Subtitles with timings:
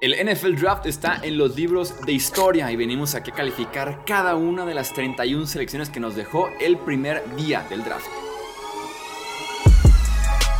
[0.00, 4.36] El NFL Draft está en los libros de historia y venimos aquí a calificar cada
[4.36, 8.06] una de las 31 selecciones que nos dejó el primer día del draft.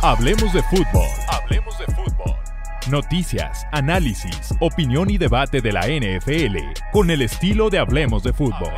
[0.01, 1.07] Hablemos de fútbol.
[1.29, 2.35] Hablemos de fútbol.
[2.91, 6.57] Noticias, análisis, opinión y debate de la NFL
[6.91, 8.73] con el estilo de Hablemos de fútbol.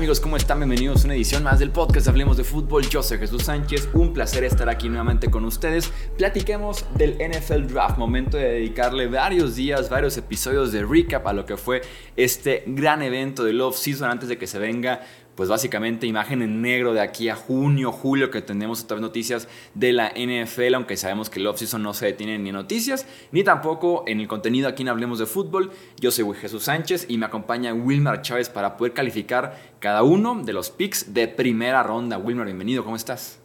[0.00, 0.18] Amigos?
[0.18, 0.58] ¿Cómo están?
[0.58, 2.88] Bienvenidos a una edición más del podcast Hablemos de Fútbol.
[2.88, 3.90] Yo soy Jesús Sánchez.
[3.92, 5.92] Un placer estar aquí nuevamente con ustedes.
[6.16, 7.98] Platiquemos del NFL Draft.
[7.98, 11.82] Momento de dedicarle varios días, varios episodios de recap a lo que fue
[12.16, 15.02] este gran evento del off-season antes de que se venga
[15.34, 19.92] pues básicamente imagen en negro de aquí a junio, julio, que tenemos otras noticias de
[19.92, 24.20] la NFL, aunque sabemos que el offseason no se detiene ni noticias, ni tampoco en
[24.20, 25.70] el contenido aquí en Hablemos de Fútbol.
[25.98, 30.52] Yo soy Jesús Sánchez y me acompaña Wilmar Chávez para poder calificar cada uno de
[30.52, 32.18] los picks de primera ronda.
[32.18, 33.40] Wilmar, bienvenido, ¿cómo estás?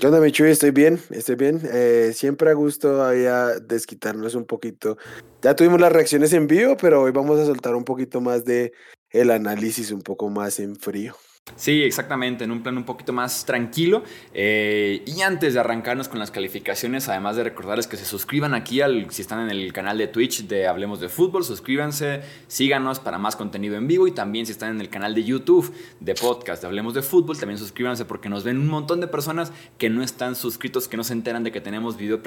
[0.00, 0.50] ¿Qué onda, Michuy?
[0.50, 1.60] Estoy bien, estoy bien.
[1.62, 3.12] Eh, siempre a gusto a
[3.60, 4.96] desquitarnos un poquito.
[5.42, 8.72] Ya tuvimos las reacciones en vivo, pero hoy vamos a soltar un poquito más de
[9.10, 11.16] el análisis un poco más en frío.
[11.56, 14.04] Sí, exactamente, en un plan un poquito más tranquilo.
[14.32, 18.80] Eh, y antes de arrancarnos con las calificaciones, además de recordarles que se suscriban aquí
[18.80, 23.18] al, si están en el canal de Twitch de Hablemos de Fútbol, suscríbanse, síganos para
[23.18, 26.62] más contenido en vivo y también si están en el canal de YouTube de podcast
[26.62, 30.02] de Hablemos de Fútbol, también suscríbanse porque nos ven un montón de personas que no
[30.02, 32.20] están suscritos, que no se enteran de que tenemos video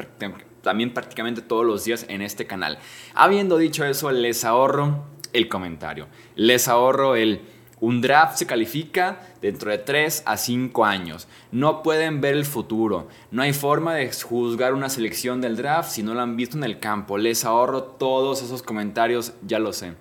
[0.61, 2.78] también prácticamente todos los días en este canal.
[3.16, 6.08] Habiendo dicho eso, les ahorro el comentario.
[6.36, 7.42] Les ahorro el...
[7.80, 11.28] Un draft se califica dentro de 3 a 5 años.
[11.52, 13.09] No pueden ver el futuro.
[13.30, 16.64] No hay forma de juzgar una selección del draft si no la han visto en
[16.64, 17.17] el campo.
[17.17, 19.95] Les ahorro todos esos comentarios, ya lo sé.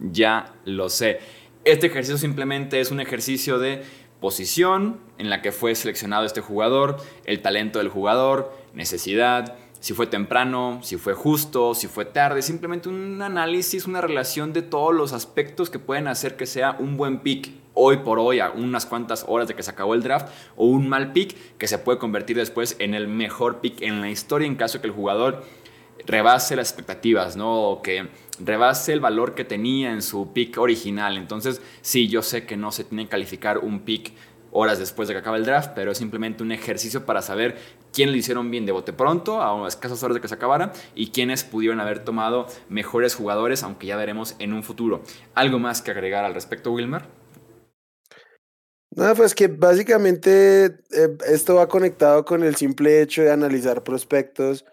[0.00, 1.20] Ya lo sé.
[1.62, 3.84] Este ejercicio simplemente es un ejercicio de
[4.20, 10.06] posición en la que fue seleccionado este jugador, el talento del jugador, necesidad, si fue
[10.06, 15.12] temprano, si fue justo, si fue tarde, simplemente un análisis, una relación de todos los
[15.12, 19.24] aspectos que pueden hacer que sea un buen pick hoy por hoy, a unas cuantas
[19.26, 22.36] horas de que se acabó el draft, o un mal pick que se puede convertir
[22.36, 25.44] después en el mejor pick en la historia en caso de que el jugador
[26.06, 27.62] rebase las expectativas, ¿no?
[27.62, 28.08] O que
[28.38, 31.16] rebase el valor que tenía en su pick original.
[31.16, 34.12] Entonces, sí, yo sé que no se tiene que calificar un pick
[34.52, 37.56] horas después de que acabe el draft, pero es simplemente un ejercicio para saber
[37.92, 41.10] quién le hicieron bien de bote pronto, a escasas horas de que se acabara, y
[41.10, 45.02] quiénes pudieron haber tomado mejores jugadores, aunque ya veremos en un futuro.
[45.34, 47.02] ¿Algo más que agregar al respecto, Wilmer?
[48.92, 54.64] No, pues que básicamente eh, esto va conectado con el simple hecho de analizar prospectos,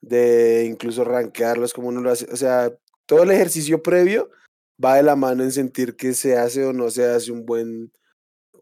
[0.00, 2.26] de incluso rankearlos como uno lo hace.
[2.32, 2.72] O sea,
[3.06, 4.30] todo el ejercicio previo
[4.82, 7.92] va de la mano en sentir que se hace o no se hace un buen,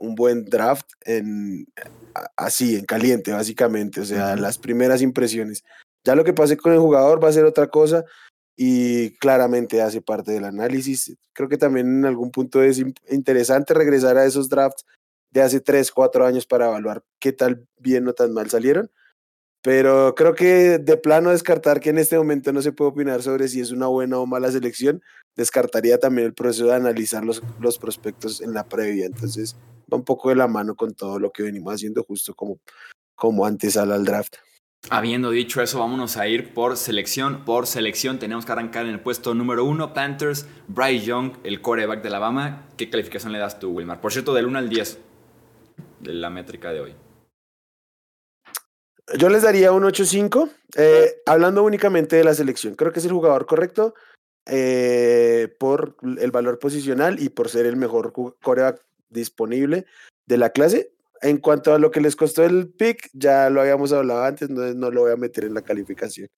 [0.04, 1.66] un buen draft en
[2.36, 4.00] así, en caliente, básicamente.
[4.00, 5.64] O sea, las primeras impresiones.
[6.04, 8.04] Ya lo que pase con el jugador va a ser otra cosa
[8.56, 11.16] y claramente hace parte del análisis.
[11.32, 14.84] Creo que también en algún punto es interesante regresar a esos drafts
[15.30, 18.90] de hace 3, 4 años para evaluar qué tal bien o tan mal salieron.
[19.62, 23.48] Pero creo que de plano descartar que en este momento no se puede opinar sobre
[23.48, 25.02] si es una buena o mala selección,
[25.36, 29.06] descartaría también el proceso de analizar los, los prospectos en la previa.
[29.06, 29.56] Entonces
[29.92, 32.58] va un poco de la mano con todo lo que venimos haciendo justo como,
[33.14, 34.36] como antes al draft.
[34.90, 37.44] Habiendo dicho eso, vámonos a ir por selección.
[37.46, 42.02] Por selección tenemos que arrancar en el puesto número uno, Panthers, Bryce Young, el coreback
[42.02, 42.66] de Alabama.
[42.76, 44.02] ¿Qué calificación le das tú, Wilmar?
[44.02, 44.98] Por cierto, del 1 al 10
[46.00, 46.94] de la métrica de hoy.
[49.18, 52.74] Yo les daría un 8-5, eh, hablando únicamente de la selección.
[52.74, 53.94] Creo que es el jugador correcto
[54.46, 58.12] eh, por el valor posicional y por ser el mejor
[58.42, 59.86] coreback disponible
[60.26, 60.92] de la clase.
[61.22, 64.74] En cuanto a lo que les costó el pick, ya lo habíamos hablado antes, no,
[64.74, 66.28] no lo voy a meter en la calificación.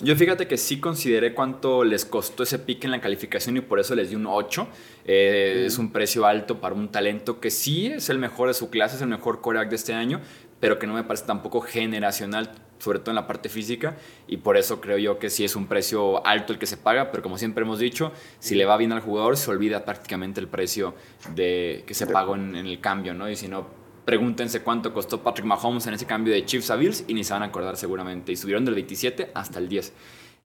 [0.00, 3.78] Yo fíjate que sí consideré cuánto les costó ese pick en la calificación y por
[3.78, 4.66] eso les di un 8.
[5.04, 8.68] Eh, es un precio alto para un talento que sí es el mejor de su
[8.68, 10.20] clase, es el mejor coreback de este año,
[10.62, 13.96] pero que no me parece tampoco generacional, sobre todo en la parte física,
[14.28, 17.10] y por eso creo yo que sí es un precio alto el que se paga,
[17.10, 20.46] pero como siempre hemos dicho, si le va bien al jugador, se olvida prácticamente el
[20.46, 20.94] precio
[21.34, 23.28] de, que se pagó en, el cambio, ¿no?
[23.28, 23.66] Y si no,
[24.04, 27.32] pregúntense cuánto costó Patrick Mahomes en ese cambio de Chiefs a Bills y ni se
[27.32, 29.92] van a acordar seguramente, y subieron del 27 hasta el 10.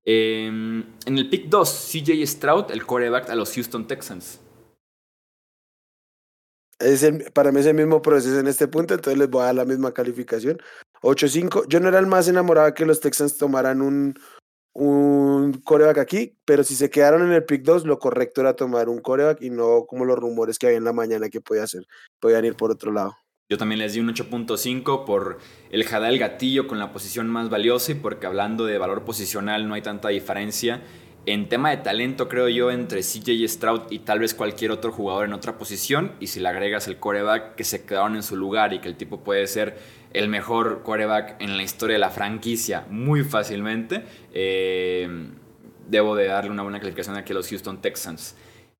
[0.03, 4.41] Em, en el pick 2, CJ Stroud, el coreback a los Houston Texans.
[6.79, 9.55] Es para mí es el mismo proceso en este punto, entonces les voy a dar
[9.55, 10.59] la misma calificación.
[11.01, 11.65] 8-5.
[11.67, 14.15] Yo no era el más enamorado que los Texans tomaran un,
[14.73, 18.89] un coreback aquí, pero si se quedaron en el pick 2, lo correcto era tomar
[18.89, 21.83] un coreback y no como los rumores que había en la mañana que podía hacer,
[22.19, 23.15] podían ir por otro lado.
[23.49, 25.39] Yo también les di un 8.5 por
[25.71, 29.67] el jada del gatillo con la posición más valiosa y porque hablando de valor posicional
[29.67, 30.83] no hay tanta diferencia.
[31.27, 35.25] En tema de talento, creo yo, entre CJ Stroud y tal vez cualquier otro jugador
[35.25, 38.71] en otra posición, y si le agregas el coreback que se quedaron en su lugar
[38.71, 39.77] y que el tipo puede ser
[40.13, 45.29] el mejor coreback en la historia de la franquicia muy fácilmente, eh,
[45.89, 48.37] debo de darle una buena calificación aquí a los Houston Texans.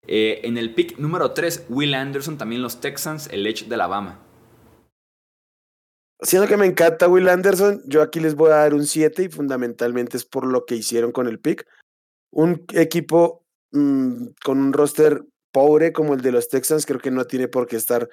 [0.08, 4.22] Eh, en el pick número 3, Will Anderson, también los Texans, el Edge de Alabama.
[6.22, 9.30] Siendo que me encanta Will Anderson, yo aquí les voy a dar un 7 y
[9.30, 11.68] fundamentalmente es por lo que hicieron con el pick.
[12.38, 17.26] Un equipo mm, con un roster pobre como el de los Texans creo que no
[17.26, 18.08] tiene por qué estar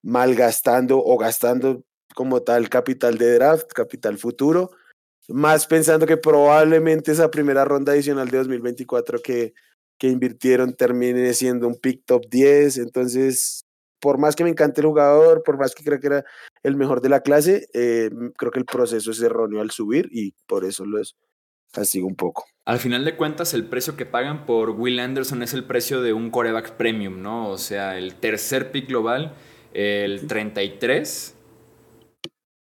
[0.00, 1.82] malgastando o gastando
[2.14, 4.70] como tal capital de draft, capital futuro,
[5.26, 9.54] más pensando que probablemente esa primera ronda adicional de 2024 que,
[9.98, 13.64] que invirtieron termine siendo un pick top 10, entonces
[13.98, 16.24] por más que me encante el jugador, por más que creo que era
[16.62, 20.32] el mejor de la clase, eh, creo que el proceso es erróneo al subir y
[20.46, 21.16] por eso lo es
[21.72, 22.44] castigo un poco.
[22.66, 26.14] Al final de cuentas, el precio que pagan por Will Anderson es el precio de
[26.14, 27.50] un coreback premium, ¿no?
[27.50, 29.34] O sea, el tercer pick global,
[29.74, 31.34] el 33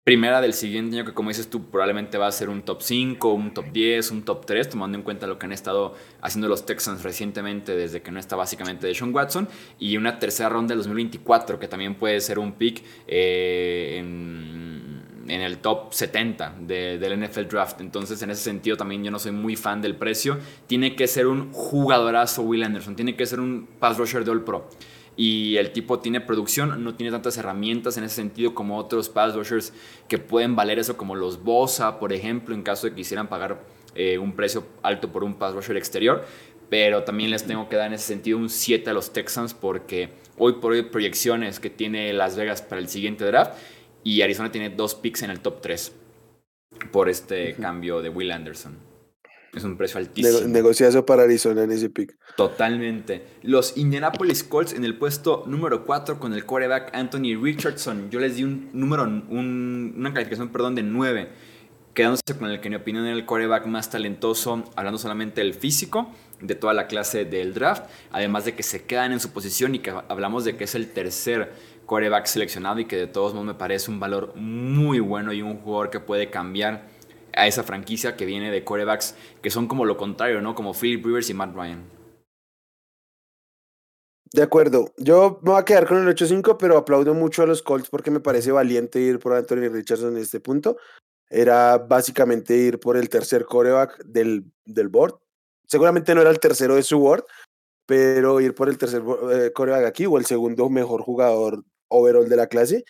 [0.07, 3.33] primera del siguiente año, que como dices tú, probablemente va a ser un top 5,
[3.33, 6.65] un top 10, un top 3, tomando en cuenta lo que han estado haciendo los
[6.65, 9.49] Texans recientemente desde que no está básicamente de Sean Watson,
[9.79, 14.86] y una tercera ronda del 2024, que también puede ser un pick eh, en,
[15.29, 17.81] el top 70 del NFL Draft.
[17.81, 20.37] Entonces, en ese sentido, también yo no soy muy fan del precio.
[20.67, 24.43] Tiene que ser un jugadorazo Will Anderson, tiene que ser un pass rusher de All
[24.43, 24.69] Pro
[25.17, 29.35] y el tipo tiene producción, no tiene tantas herramientas en ese sentido como otros pass
[29.35, 29.73] rushers
[30.07, 33.59] que pueden valer eso, como los Bosa, por ejemplo, en caso de que quisieran pagar
[33.95, 36.23] eh, un precio alto por un pass rusher exterior.
[36.69, 40.09] Pero también les tengo que dar en ese sentido un 7 a los Texans porque
[40.37, 43.53] hoy por hoy proyecciones que tiene Las Vegas para el siguiente draft
[44.07, 45.91] y Arizona tiene dos picks en el top 3
[46.93, 48.77] por este cambio de Will Anderson.
[49.53, 50.47] Es un precio altísimo.
[50.47, 52.15] negociazo para Arizona en ese pick.
[52.37, 53.23] Totalmente.
[53.41, 58.09] Los Indianapolis Colts en el puesto número 4 con el quarterback Anthony Richardson.
[58.09, 61.27] Yo les di un número, una calificación, perdón, de 9.
[61.93, 65.53] Quedándose con el que en mi opinión era el quarterback más talentoso, hablando solamente del
[65.53, 67.89] físico, de toda la clase del draft.
[68.11, 70.93] Además de que se quedan en su posición y que hablamos de que es el
[70.93, 71.51] tercer
[71.87, 75.57] quarterback seleccionado y que de todos modos me parece un valor muy bueno y un
[75.57, 76.83] jugador que puede cambiar
[77.33, 80.53] a esa franquicia que viene de corebacks que son como lo contrario, ¿no?
[80.53, 81.97] Como Philip Rivers y Matt Ryan.
[84.33, 84.93] De acuerdo.
[84.97, 88.11] Yo me voy a quedar con el 8-5, pero aplaudo mucho a los Colts porque
[88.11, 90.77] me parece valiente ir por Anthony Richardson en este punto.
[91.29, 95.15] Era básicamente ir por el tercer coreback del, del board.
[95.65, 97.23] Seguramente no era el tercero de su board,
[97.85, 99.01] pero ir por el tercer
[99.31, 102.85] eh, coreback aquí o el segundo mejor jugador overall de la clase.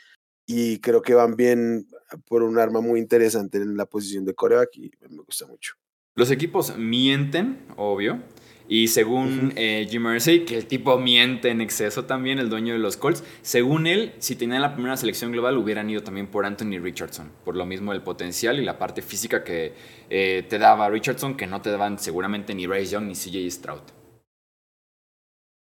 [0.45, 1.87] Y creo que van bien
[2.25, 5.73] por un arma muy interesante en la posición de coreback y me gusta mucho.
[6.15, 8.21] Los equipos mienten, obvio.
[8.69, 12.79] Y según eh, Jim Mersey, que el tipo miente en exceso también, el dueño de
[12.79, 16.79] los Colts, según él, si tenían la primera selección global, hubieran ido también por Anthony
[16.81, 19.73] Richardson, por lo mismo el potencial y la parte física que
[20.09, 23.96] eh, te daba Richardson, que no te daban seguramente ni Ray Young ni CJ Stroud.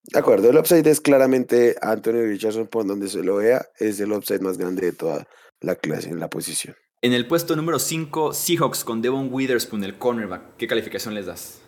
[0.03, 4.11] De acuerdo, el upside es claramente Anthony Richardson, por donde se lo vea, es el
[4.11, 5.25] upside más grande de toda
[5.61, 6.75] la clase en la posición.
[7.01, 10.57] En el puesto número 5, Seahawks con Devon Witherspoon, el cornerback.
[10.57, 11.61] ¿Qué calificación les das?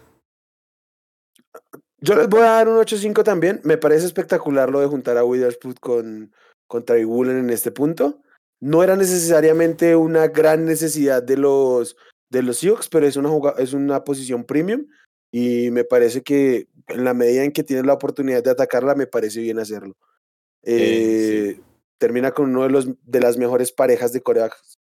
[2.00, 3.62] Yo les voy a dar un 8-5 también.
[3.64, 6.34] Me parece espectacular lo de juntar a Witherspoon con,
[6.68, 8.22] con en este punto.
[8.60, 11.96] No era necesariamente una gran necesidad de los,
[12.30, 14.86] de los Seahawks, pero es una, es una posición premium
[15.32, 19.08] y me parece que en la medida en que tienes la oportunidad de atacarla, me
[19.08, 19.98] parece bien hacerlo.
[20.64, 21.60] Eh,
[21.98, 24.24] termina con uno de, los, de las mejores parejas de,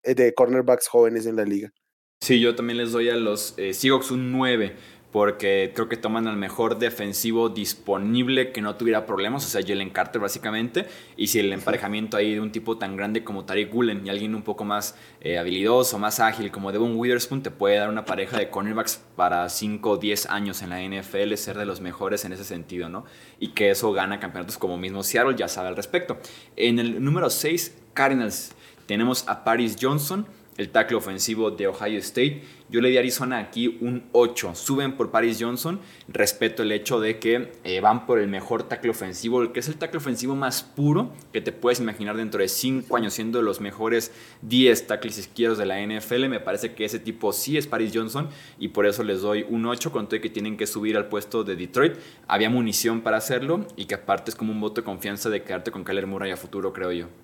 [0.02, 1.72] eh, de cornerbacks jóvenes en la liga.
[2.20, 4.76] Sí, yo también les doy a los eh, Seahawks un 9
[5.14, 9.90] porque creo que toman al mejor defensivo disponible que no tuviera problemas, o sea, Jalen
[9.90, 14.04] Carter básicamente, y si el emparejamiento ahí de un tipo tan grande como Tariq Gulen
[14.04, 17.90] y alguien un poco más eh, habilidoso, más ágil como Devon Witherspoon, te puede dar
[17.90, 21.80] una pareja de cornerbacks para 5 o 10 años en la NFL, ser de los
[21.80, 23.04] mejores en ese sentido, ¿no?
[23.38, 26.18] Y que eso gana campeonatos como mismo Seattle, ya sabe al respecto.
[26.56, 28.50] En el número 6, Cardinals,
[28.86, 32.42] tenemos a Paris Johnson, el tackle ofensivo de Ohio State.
[32.70, 34.54] Yo le di a Arizona aquí un 8.
[34.54, 35.80] Suben por Paris Johnson.
[36.08, 39.68] Respeto el hecho de que eh, van por el mejor tackle ofensivo, el que es
[39.68, 43.60] el tackle ofensivo más puro que te puedes imaginar dentro de 5 años, siendo los
[43.60, 46.28] mejores 10 tackles izquierdos de la NFL.
[46.28, 49.66] Me parece que ese tipo sí es Paris Johnson y por eso les doy un
[49.66, 49.92] 8.
[49.92, 51.94] Conté que tienen que subir al puesto de Detroit.
[52.26, 55.70] Había munición para hacerlo y que aparte es como un voto de confianza de quedarte
[55.70, 57.23] con Kyler Murray a futuro, creo yo.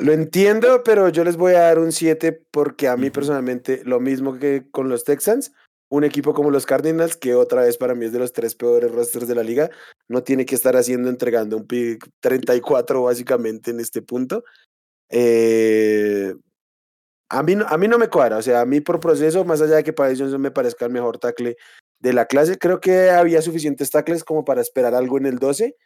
[0.00, 3.98] Lo entiendo, pero yo les voy a dar un 7 porque a mí personalmente, lo
[3.98, 5.52] mismo que con los Texans,
[5.88, 8.92] un equipo como los Cardinals, que otra vez para mí es de los tres peores
[8.92, 9.70] rosters de la liga,
[10.06, 14.44] no tiene que estar haciendo, entregando un pick 34 básicamente en este punto.
[15.10, 16.32] Eh,
[17.28, 19.76] a, mí, a mí no me cuadra, o sea, a mí por proceso, más allá
[19.76, 21.56] de que Paris Johnson me parezca el mejor tackle
[21.98, 25.76] de la clase, creo que había suficientes tackles como para esperar algo en el 12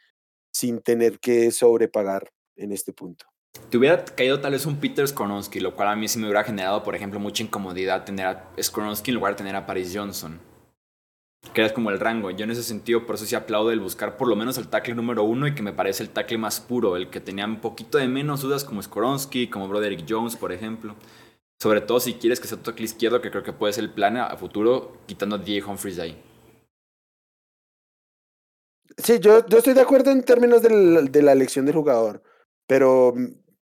[0.53, 3.32] sin tener que sobrepagar en este punto.
[3.73, 6.43] Te hubiera caído tal vez un Peter Skoronsky, lo cual a mí sí me hubiera
[6.43, 10.39] generado, por ejemplo, mucha incomodidad tener a Skoronsky en lugar de tener a Paris Johnson.
[11.53, 12.31] Que es como el rango.
[12.31, 14.95] Yo en ese sentido, por eso sí aplaudo el buscar por lo menos el tackle
[14.95, 17.97] número uno y que me parece el tackle más puro, el que tenía un poquito
[17.97, 20.95] de menos dudas como Skoronsky, como Broderick Jones, por ejemplo.
[21.59, 23.91] Sobre todo si quieres que sea tu tackle izquierdo, que creo que puede ser el
[23.91, 26.21] plan a futuro, quitando a DJ Humphries ahí.
[28.97, 32.21] Sí, yo, yo estoy de acuerdo en términos de la elección del jugador,
[32.67, 33.13] pero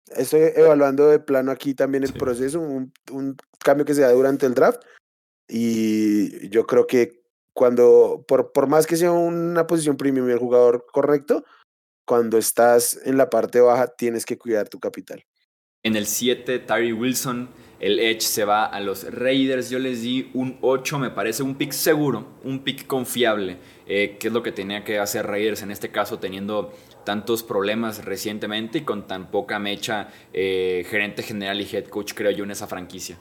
[0.09, 4.47] estoy evaluando de plano aquí también el proceso, un, un, cambio que se da durante
[4.47, 4.83] el draft.
[5.49, 10.39] Y yo creo que cuando, por, por más que sea una posición premium y el
[10.39, 11.45] jugador correcto,
[12.07, 15.25] cuando estás en la parte baja tienes que cuidar tu capital.
[15.85, 17.49] En el 7, Tyree Wilson,
[17.81, 19.69] el Edge se va a los Raiders.
[19.69, 23.59] Yo les di un 8, me parece un pick seguro, un pick confiable,
[23.95, 26.73] eh, que es lo que tenía que hacer Raiders en este caso, teniendo
[27.05, 32.31] tantos problemas recientemente y con tan poca mecha eh, gerente general y head coach, creo
[32.31, 33.19] yo, en esa franquicia.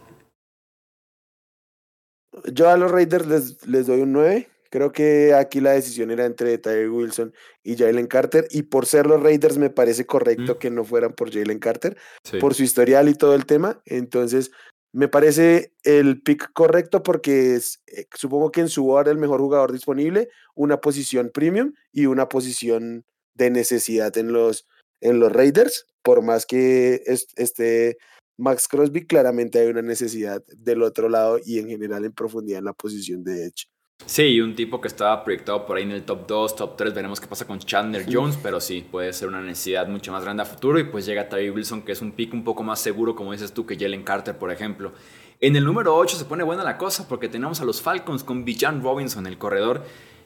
[2.53, 4.47] Yo a los Raiders les, les doy un 9.
[4.69, 8.47] Creo que aquí la decisión era entre Tyler Wilson y Jalen Carter.
[8.51, 11.97] Y por ser los Raiders, me parece correcto que no fueran por Jalen Carter,
[12.39, 13.81] por su historial y todo el tema.
[13.85, 14.51] Entonces,
[14.93, 19.39] me parece el pick correcto porque es, eh, supongo que en su hora el mejor
[19.39, 24.67] jugador disponible, una posición premium y una posición de necesidad en los,
[24.99, 27.97] en los Raiders, por más que esté
[28.37, 32.65] Max Crosby, claramente hay una necesidad del otro lado y en general en profundidad en
[32.65, 33.67] la posición de Edge.
[34.05, 37.19] Sí, un tipo que estaba proyectado por ahí en el top 2, top 3, veremos
[37.19, 40.45] qué pasa con Chandler Jones, pero sí, puede ser una necesidad mucho más grande a
[40.45, 43.31] futuro y pues llega Tyree Wilson, que es un pick un poco más seguro, como
[43.31, 44.91] dices tú, que Jalen Carter, por ejemplo.
[45.39, 48.43] En el número 8 se pone buena la cosa porque tenemos a los Falcons con
[48.43, 49.83] Bijan Robinson, el corredor.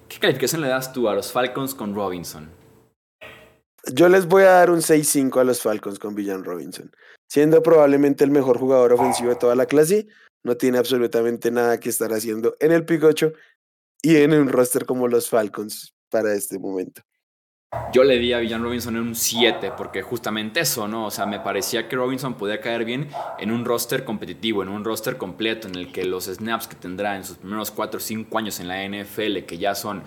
[0.09, 2.49] ¿Qué calificación le das tú a los Falcons con Robinson?
[3.93, 6.91] Yo les voy a dar un 6-5 a los Falcons con Villan Robinson.
[7.27, 10.07] Siendo probablemente el mejor jugador ofensivo de toda la clase,
[10.43, 13.33] no tiene absolutamente nada que estar haciendo en el pick 8
[14.05, 17.01] y en un roster como los Falcons para este momento.
[17.91, 21.07] Yo le di a Villan Robinson un 7, porque justamente eso, ¿no?
[21.07, 23.09] O sea, me parecía que Robinson podía caer bien
[23.39, 27.15] en un roster competitivo, en un roster completo, en el que los snaps que tendrá
[27.15, 30.03] en sus primeros 4 o 5 años en la NFL, que ya son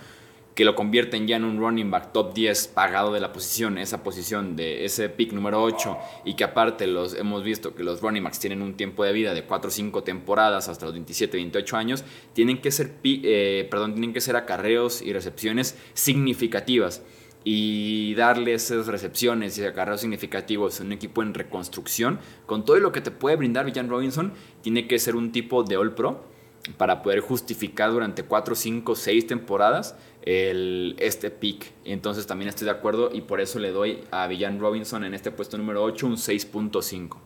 [0.59, 4.03] que lo convierten ya en un running back top 10 pagado de la posición, esa
[4.03, 8.25] posición de ese pick número 8 y que aparte los hemos visto que los running
[8.25, 11.77] backs tienen un tiempo de vida de 4 o 5 temporadas hasta los 27, 28
[11.77, 17.03] años, tienen que ser, eh, perdón, tienen que ser acarreos y recepciones significativas.
[17.45, 22.91] Y darle esas recepciones y acarreos significativos a un equipo en reconstrucción, con todo lo
[22.91, 26.28] que te puede brindar Villan Robinson, tiene que ser un tipo de All Pro
[26.77, 31.71] para poder justificar durante 4, 5, 6 temporadas el, este pick.
[31.85, 35.31] Entonces también estoy de acuerdo y por eso le doy a Villan Robinson en este
[35.31, 37.17] puesto número 8 un 6.5.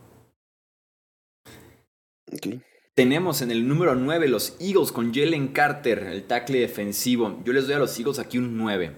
[2.94, 7.40] Tenemos en el número 9 los Eagles con Jalen Carter, el tackle defensivo.
[7.44, 8.92] Yo les doy a los Eagles aquí un 9.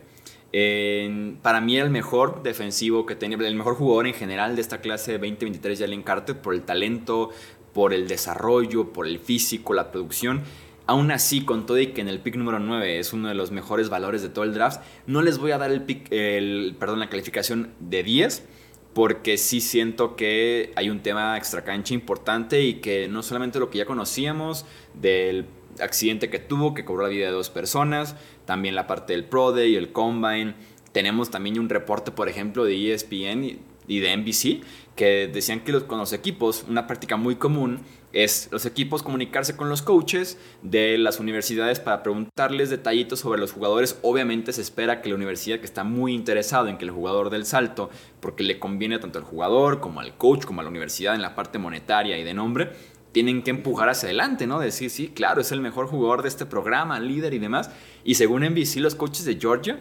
[1.42, 5.12] para mí el mejor defensivo que tenía, el mejor jugador en general de esta clase
[5.12, 7.30] de 2023, Jalen Carter, por el talento,
[7.76, 10.40] por el desarrollo, por el físico, la producción.
[10.86, 13.50] Aún así, con todo y que en el pick número 9 es uno de los
[13.50, 17.00] mejores valores de todo el draft, no les voy a dar el pick, el, perdón,
[17.00, 18.46] la calificación de 10,
[18.94, 23.68] porque sí siento que hay un tema extra cancha importante y que no solamente lo
[23.68, 24.64] que ya conocíamos
[24.94, 25.44] del
[25.78, 28.16] accidente que tuvo, que cobró la vida de dos personas,
[28.46, 30.54] también la parte del Pro Day, el Combine.
[30.92, 34.64] Tenemos también un reporte, por ejemplo, de ESPN y de NBC
[34.96, 37.80] que decían que con los equipos una práctica muy común
[38.12, 43.52] es los equipos comunicarse con los coaches de las universidades para preguntarles detallitos sobre los
[43.52, 43.98] jugadores.
[44.00, 47.44] Obviamente se espera que la universidad que está muy interesado en que el jugador del
[47.44, 51.20] salto, porque le conviene tanto al jugador como al coach, como a la universidad en
[51.20, 52.70] la parte monetaria y de nombre,
[53.12, 54.60] tienen que empujar hacia adelante, ¿no?
[54.60, 57.70] Decir, sí, claro, es el mejor jugador de este programa, líder y demás.
[58.02, 59.78] Y según NBC, los coaches de Georgia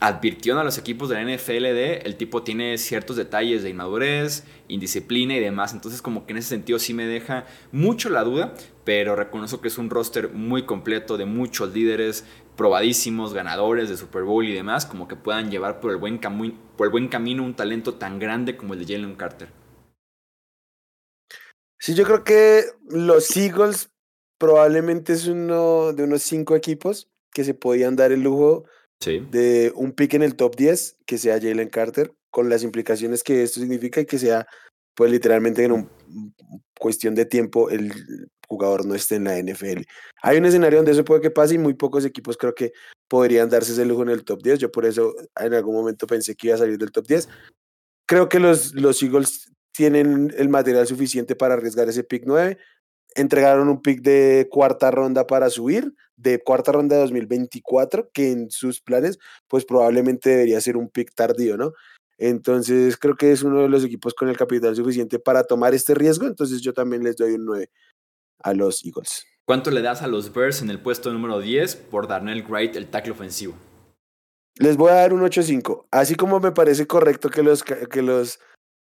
[0.00, 4.44] advirtieron a los equipos de la NFL de el tipo tiene ciertos detalles de inmadurez,
[4.66, 5.74] indisciplina y demás.
[5.74, 8.54] Entonces, como que en ese sentido sí me deja mucho la duda,
[8.84, 12.24] pero reconozco que es un roster muy completo de muchos líderes
[12.56, 16.86] probadísimos, ganadores de Super Bowl y demás, como que puedan llevar por el buen, por
[16.86, 19.48] el buen camino un talento tan grande como el de Jalen Carter.
[21.78, 23.90] Sí, yo creo que los Eagles
[24.38, 28.64] probablemente es uno de unos cinco equipos que se podían dar el lujo
[29.06, 33.42] de un pick en el top 10 que sea Jalen Carter, con las implicaciones que
[33.42, 34.46] esto significa y que sea,
[34.94, 35.90] pues literalmente en un,
[36.78, 37.92] cuestión de tiempo el
[38.46, 39.82] jugador no esté en la NFL.
[40.22, 42.72] Hay un escenario donde eso puede que pase y muy pocos equipos creo que
[43.08, 44.58] podrían darse ese lujo en el top 10.
[44.58, 47.28] Yo por eso en algún momento pensé que iba a salir del top 10.
[48.06, 52.58] Creo que los, los Eagles tienen el material suficiente para arriesgar ese pick 9
[53.14, 58.50] entregaron un pick de cuarta ronda para subir, de cuarta ronda de 2024, que en
[58.50, 61.72] sus planes, pues probablemente debería ser un pick tardío, ¿no?
[62.18, 65.94] Entonces creo que es uno de los equipos con el capital suficiente para tomar este
[65.94, 67.70] riesgo, entonces yo también les doy un 9
[68.42, 69.24] a los Eagles.
[69.46, 72.88] ¿Cuánto le das a los Bears en el puesto número 10 por Darnell Wright, el
[72.88, 73.54] tackle ofensivo?
[74.56, 75.86] Les voy a dar un 8-5.
[75.90, 78.38] Así como me parece correcto que los, que los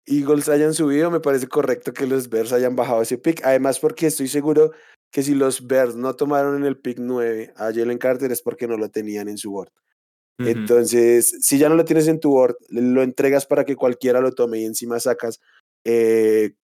[0.07, 3.45] Eagles hayan subido, me parece correcto que los Bears hayan bajado ese pick.
[3.45, 4.73] Además, porque estoy seguro
[5.11, 8.67] que si los Bears no tomaron en el pick 9 a Jalen Carter es porque
[8.67, 9.71] no lo tenían en su board.
[10.39, 14.33] Entonces, si ya no lo tienes en tu board, lo entregas para que cualquiera lo
[14.33, 15.41] tome y encima sacas
[15.85, 16.55] eh,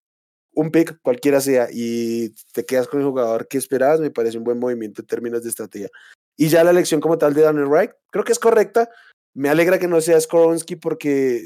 [0.53, 4.43] un pick, cualquiera sea, y te quedas con el jugador que esperabas, me parece un
[4.43, 5.89] buen movimiento en términos de estrategia.
[6.37, 8.89] Y ya la elección como tal de Daniel Wright, creo que es correcta.
[9.35, 11.43] Me alegra que no sea Skoronsky porque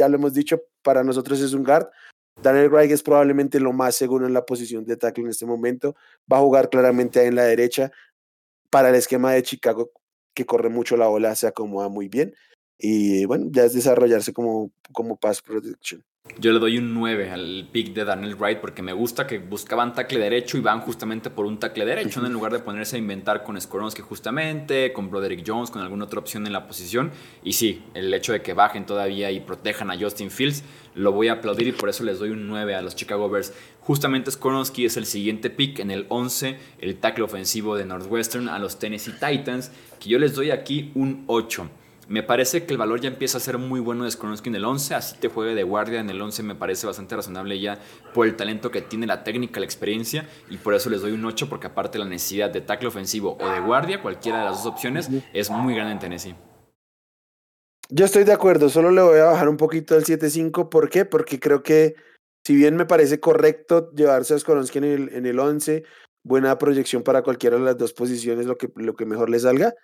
[0.00, 1.88] ya lo hemos dicho, para nosotros es un guard.
[2.42, 5.94] Daniel Wright es probablemente lo más seguro en la posición de tackle en este momento.
[6.30, 7.92] Va a jugar claramente en la derecha.
[8.70, 9.92] Para el esquema de Chicago,
[10.34, 12.34] que corre mucho la bola, se acomoda muy bien.
[12.78, 16.02] Y bueno, ya es desarrollarse como, como pass protection.
[16.40, 19.92] Yo le doy un 9 al pick de Daniel Wright porque me gusta que buscaban
[19.92, 23.42] tackle derecho y van justamente por un tackle derecho, en lugar de ponerse a inventar
[23.42, 27.10] con Skoronsky justamente, con Broderick Jones, con alguna otra opción en la posición.
[27.42, 31.28] Y sí, el hecho de que bajen todavía y protejan a Justin Fields, lo voy
[31.28, 33.52] a aplaudir y por eso les doy un 9 a los Chicago Bears.
[33.80, 38.58] Justamente Skoronsky es el siguiente pick en el 11, el tackle ofensivo de Northwestern a
[38.58, 41.68] los Tennessee Titans, que yo les doy aquí un 8.
[42.10, 44.64] Me parece que el valor ya empieza a ser muy bueno de Skoronsky en el
[44.64, 47.78] 11, así te juegue de guardia en el 11 me parece bastante razonable ya
[48.12, 51.24] por el talento que tiene, la técnica, la experiencia y por eso les doy un
[51.24, 54.72] 8 porque aparte la necesidad de tackle ofensivo o de guardia, cualquiera de las dos
[54.72, 56.34] opciones, es muy grande en Tennessee.
[57.90, 61.04] Yo estoy de acuerdo, solo le voy a bajar un poquito el 7-5, ¿por qué?
[61.04, 61.94] Porque creo que
[62.44, 65.84] si bien me parece correcto llevarse a Skoronsky en el, en el 11,
[66.24, 69.74] buena proyección para cualquiera de las dos posiciones, lo que, lo que mejor le salga,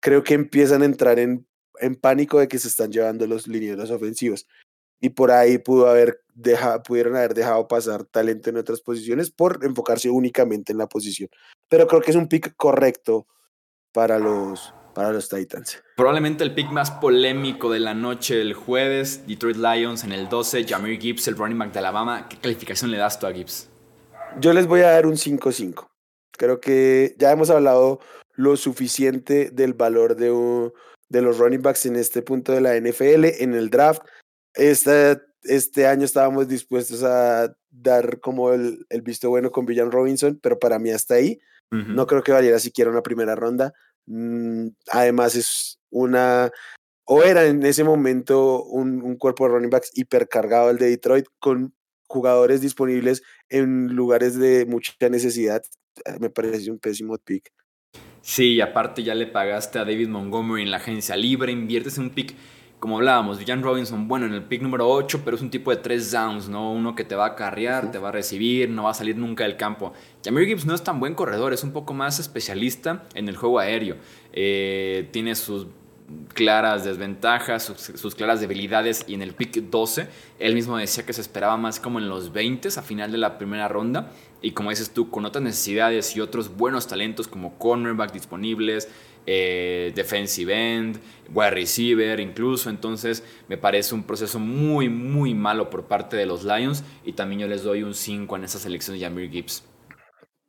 [0.00, 1.46] creo que empiezan a entrar en
[1.80, 4.46] en pánico de que se están llevando los linieros ofensivos.
[5.00, 9.60] Y por ahí pudo haber dejado, pudieron haber dejado pasar talento en otras posiciones por
[9.62, 11.30] enfocarse únicamente en la posición.
[11.68, 13.26] Pero creo que es un pick correcto
[13.92, 15.82] para los, para los Titans.
[15.96, 20.64] Probablemente el pick más polémico de la noche el jueves, Detroit Lions en el 12,
[20.64, 22.28] Jameer Gibbs, el running back de Alabama.
[22.28, 23.68] ¿Qué calificación le das tú a Gibbs?
[24.40, 25.86] Yo les voy a dar un 5-5.
[26.32, 28.00] Creo que ya hemos hablado
[28.34, 30.72] lo suficiente del valor de un,
[31.08, 34.02] de los running backs en este punto de la NFL, en el draft.
[34.54, 40.38] Este, este año estábamos dispuestos a dar como el, el visto bueno con Villan Robinson,
[40.42, 41.38] pero para mí hasta ahí.
[41.70, 43.74] No creo que valiera siquiera una primera ronda.
[44.06, 46.50] Mm, además es una,
[47.04, 51.26] o era en ese momento un, un cuerpo de running backs hipercargado el de Detroit
[51.38, 51.74] con
[52.06, 55.62] jugadores disponibles en lugares de mucha necesidad.
[56.20, 57.52] Me parece un pésimo pick.
[58.28, 62.04] Sí, y aparte ya le pagaste a David Montgomery en la agencia libre, inviertes en
[62.04, 62.34] un pick,
[62.78, 65.78] como hablábamos, Jan Robinson, bueno, en el pick número 8, pero es un tipo de
[65.78, 66.70] tres downs, ¿no?
[66.70, 69.44] Uno que te va a carrear, te va a recibir, no va a salir nunca
[69.44, 69.94] del campo.
[70.22, 73.60] Jamir Gibbs no es tan buen corredor, es un poco más especialista en el juego
[73.60, 73.96] aéreo.
[74.34, 75.66] Eh, tiene sus
[76.32, 81.20] claras desventajas, sus, claras debilidades y en el pick 12 él mismo decía que se
[81.20, 84.10] esperaba más como en los 20 a final de la primera ronda.
[84.40, 88.88] Y como dices tú, con otras necesidades y otros buenos talentos como cornerback disponibles,
[89.26, 91.00] eh, defensive end,
[91.34, 96.44] wide receiver incluso, entonces me parece un proceso muy muy malo por parte de los
[96.44, 96.84] Lions.
[97.04, 99.64] Y también yo les doy un 5 en esa selección de Jamir Gibbs.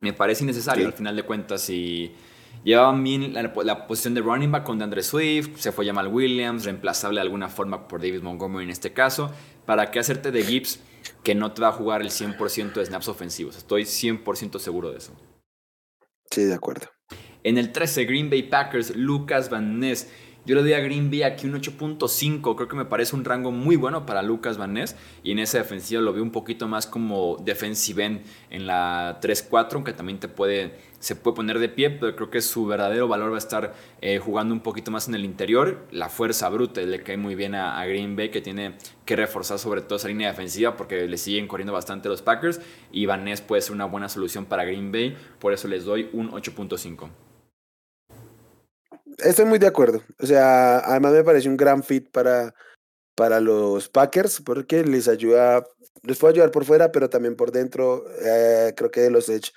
[0.00, 2.14] Me parece innecesario al final de cuentas y
[2.62, 7.16] Llevaban bien la, posición de running back con DeAndre Swift, se fue Jamal Williams, reemplazable
[7.16, 9.30] de alguna forma por David Montgomery en este caso.
[9.64, 10.80] ¿Para qué hacerte de Gibbs
[11.22, 13.56] que no te va a jugar el 100% de snaps ofensivos?
[13.56, 15.14] Estoy 100% seguro de eso.
[16.30, 16.86] Sí, de acuerdo.
[17.42, 20.08] En el 13, Green Bay Packers, Lucas Van Ness.
[20.46, 22.56] Yo le doy a Green Bay aquí un 8.5.
[22.56, 24.96] Creo que me parece un rango muy bueno para Lucas Van Ness.
[25.22, 29.74] Y en esa defensiva lo veo un poquito más como defensive end en la 3-4,
[29.74, 31.90] aunque también te puede, se puede poner de pie.
[31.90, 35.14] Pero creo que su verdadero valor va a estar eh, jugando un poquito más en
[35.16, 35.78] el interior.
[35.90, 39.80] La fuerza bruta le cae muy bien a, Green Bay, que tiene que reforzar sobre
[39.80, 42.60] todo esa línea defensiva porque le siguen corriendo bastante los Packers.
[42.92, 45.16] Y Van puede ser una buena solución para Green Bay.
[45.40, 47.08] Por eso les doy un 8.5.
[49.18, 50.02] Estoy muy de acuerdo.
[50.18, 52.54] O sea, además me parece un gran fit para,
[53.14, 55.66] para los Packers porque les ayuda,
[56.02, 58.04] les puede ayudar por fuera, pero también por dentro.
[58.24, 59.52] Eh, creo que los Edge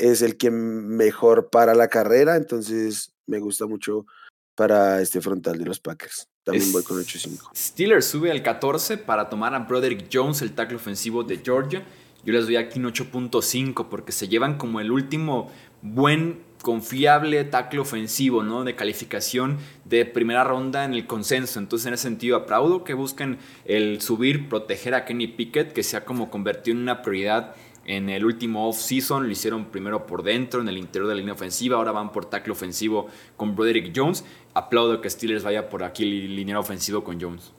[0.00, 4.06] es el que mejor para la carrera, entonces me gusta mucho
[4.54, 6.28] para este frontal de los Packers.
[6.42, 7.50] También voy con 8-5.
[7.54, 11.84] Steelers sube al 14 para tomar a Broderick Jones, el tackle ofensivo de Georgia.
[12.24, 15.50] Yo les doy aquí un 8.5 porque se llevan como el último
[15.82, 18.64] buen confiable tackle ofensivo, ¿no?
[18.64, 21.58] De calificación de primera ronda en el consenso.
[21.58, 25.96] Entonces, en ese sentido, aplaudo que busquen el subir, proteger a Kenny Pickett, que se
[25.96, 27.54] ha como convertido en una prioridad
[27.90, 29.24] en el último off-season.
[29.24, 31.76] Lo hicieron primero por dentro, en el interior de la línea ofensiva.
[31.76, 34.24] Ahora van por tackle ofensivo con Broderick Jones.
[34.54, 37.52] Aplaudo que Steelers vaya por aquí línea ofensivo con Jones.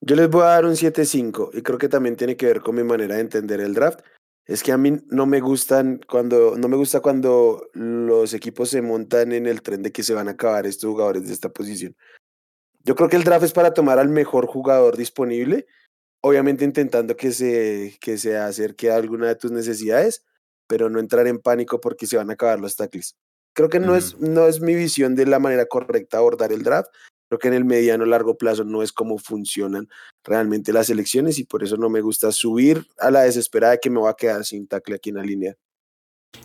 [0.00, 2.74] Yo les voy a dar un 7-5 y creo que también tiene que ver con
[2.74, 4.00] mi manera de entender el draft.
[4.44, 8.82] Es que a mí no me gustan cuando, no me gusta cuando los equipos se
[8.82, 11.96] montan en el tren de que se van a acabar estos jugadores de esta posición.
[12.82, 15.66] Yo creo que el draft es para tomar al mejor jugador disponible,
[16.24, 20.24] obviamente intentando que se, que se acerque a alguna de tus necesidades,
[20.66, 23.14] pero no entrar en pánico porque se van a acabar los tackles.
[23.54, 26.88] Creo que no, es, no es mi visión de la manera correcta abordar el draft.
[27.28, 29.86] Creo que en el mediano largo plazo no es como funcionan
[30.24, 33.90] realmente las elecciones y por eso no me gusta subir a la desesperada de que
[33.90, 35.54] me va a quedar sin tackle aquí en la línea.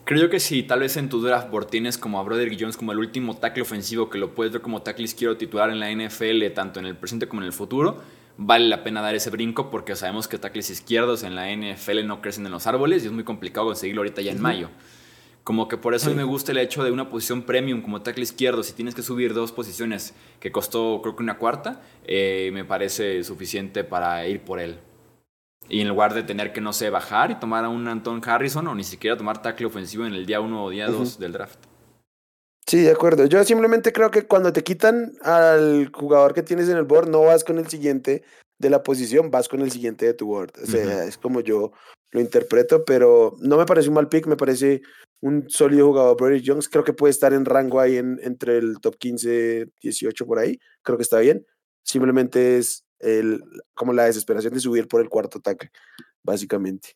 [0.04, 2.92] Creo que si tal vez en tu draft board tienes como a Broderick Jones como
[2.92, 6.54] el último tackle ofensivo que lo puedes ver como tackle izquierdo titular en la NFL,
[6.54, 8.02] tanto en el presente como en el futuro,
[8.42, 12.22] vale la pena dar ese brinco porque sabemos que tackles izquierdos en la NFL no
[12.22, 14.70] crecen en los árboles y es muy complicado conseguirlo ahorita ya en mayo.
[15.44, 18.64] Como que por eso me gusta el hecho de una posición premium como tackle izquierdo.
[18.64, 23.24] Si tienes que subir dos posiciones que costó creo que una cuarta, eh, me parece
[23.24, 24.80] suficiente para ir por él.
[25.68, 28.68] Y en lugar de tener que, no sé, bajar y tomar a un Anton Harrison
[28.68, 31.60] o ni siquiera tomar tackle ofensivo en el día 1 o día 2 del draft.
[32.70, 33.26] Sí, de acuerdo.
[33.26, 37.22] Yo simplemente creo que cuando te quitan al jugador que tienes en el board, no
[37.24, 38.22] vas con el siguiente
[38.60, 40.52] de la posición, vas con el siguiente de tu board.
[40.62, 41.72] O sea, es como yo
[42.12, 44.84] lo interpreto, pero no me parece un mal pick, me parece
[45.20, 46.16] un sólido jugador.
[46.16, 50.28] Brady Jones creo que puede estar en rango ahí en, entre el top 15, 18
[50.28, 50.60] por ahí.
[50.84, 51.44] Creo que está bien.
[51.84, 53.42] Simplemente es el,
[53.74, 55.72] como la desesperación de subir por el cuarto ataque,
[56.22, 56.90] básicamente.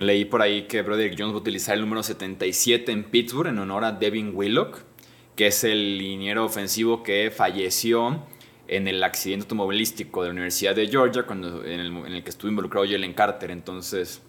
[0.00, 3.58] Leí por ahí que Broderick Jones va a utilizar el número 77 en Pittsburgh en
[3.58, 4.82] honor a Devin Willock,
[5.40, 8.26] que es el liniero ofensivo que falleció
[8.68, 12.28] en el accidente automovilístico de la Universidad de Georgia, cuando, en, el, en el que
[12.28, 13.50] estuvo involucrado Jalen Carter.
[13.50, 14.20] Entonces,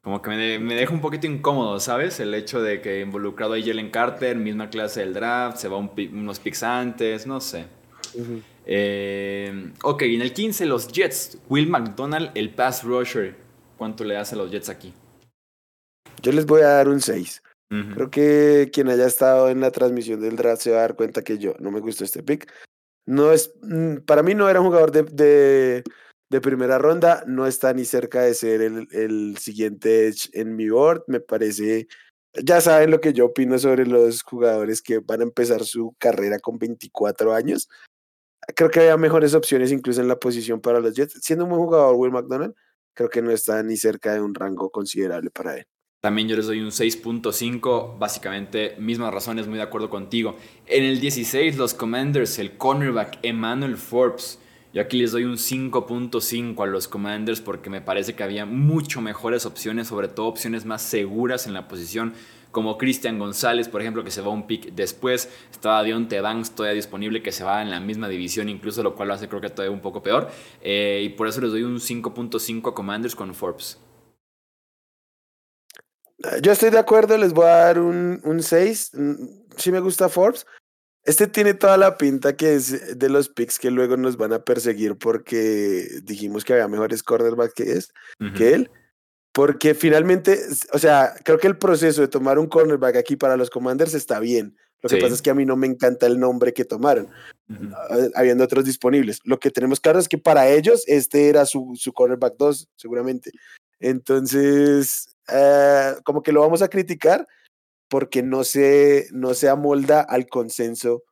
[0.00, 2.18] como que me, me, deja un poquito incómodo, ¿sabes?
[2.18, 6.40] El hecho de que involucrado ahí Jalen Carter, misma clase del draft, se va unos
[6.40, 7.66] picks antes, no sé.
[8.64, 11.36] eh, ok, en el 15 los Jets.
[11.50, 13.36] Will McDonald, el pass rusher.
[13.76, 14.94] ¿Cuánto le das a los Jets aquí?
[16.22, 17.42] Yo les voy a dar un 6.
[17.94, 21.22] Creo que quien haya estado en la transmisión del draft se va a dar cuenta
[21.22, 22.52] que yo no me gustó este pick.
[23.06, 25.84] No es, mm, para mí no era un jugador de, de
[26.32, 30.70] de primera ronda, no está ni cerca de ser el, el siguiente Edge en mi
[30.70, 31.04] board.
[31.06, 31.88] Me parece,
[32.42, 36.38] ya saben lo que yo opino sobre los jugadores que van a empezar su carrera
[36.38, 37.68] con 24 años.
[38.56, 41.20] Creo que había mejores opciones incluso en la posición para los Jets.
[41.22, 42.54] Siendo un buen jugador, Will McDonald,
[42.94, 45.66] creo que no está ni cerca de un rango considerable para él.
[46.02, 50.34] También yo les doy un 6.5, básicamente mismas razones, muy de acuerdo contigo.
[50.66, 54.40] En el 16, los Commanders, el cornerback Emmanuel Forbes
[54.74, 59.00] Yo aquí les doy un 5.5 a los Commanders porque me parece que había mucho
[59.00, 62.14] mejores opciones, sobre todo opciones más seguras en la posición,
[62.50, 65.30] como Cristian González, por ejemplo, que se va un pick después.
[65.52, 69.06] Estaba Dionte Banks todavía disponible, que se va en la misma división, incluso lo cual
[69.06, 70.28] lo hace creo que todavía un poco peor.
[70.62, 73.78] Eh, y por eso les doy un 5.5 a Commanders con Forbes.
[76.42, 78.90] Yo estoy de acuerdo, les voy a dar un, un 6.
[78.94, 79.14] Mm,
[79.56, 80.46] sí me gusta Forbes.
[81.04, 84.44] Este tiene toda la pinta que es de los picks que luego nos van a
[84.44, 87.92] perseguir porque dijimos que había mejores cornerbacks que, es,
[88.36, 88.70] que él.
[89.32, 90.38] Porque finalmente,
[90.72, 94.20] o sea, creo que el proceso de tomar un cornerback aquí para los Commanders está
[94.20, 94.56] bien.
[94.82, 97.08] Lo que pasa es que a mí no me encanta el nombre que tomaron,
[97.50, 99.20] ah, habiendo otros disponibles.
[99.24, 103.30] Lo que tenemos claro es que para ellos este era su, su cornerback 2, seguramente.
[103.78, 107.26] Entonces, eh, como que lo vamos a criticar,
[107.88, 111.02] porque no se, no se amolda al consenso,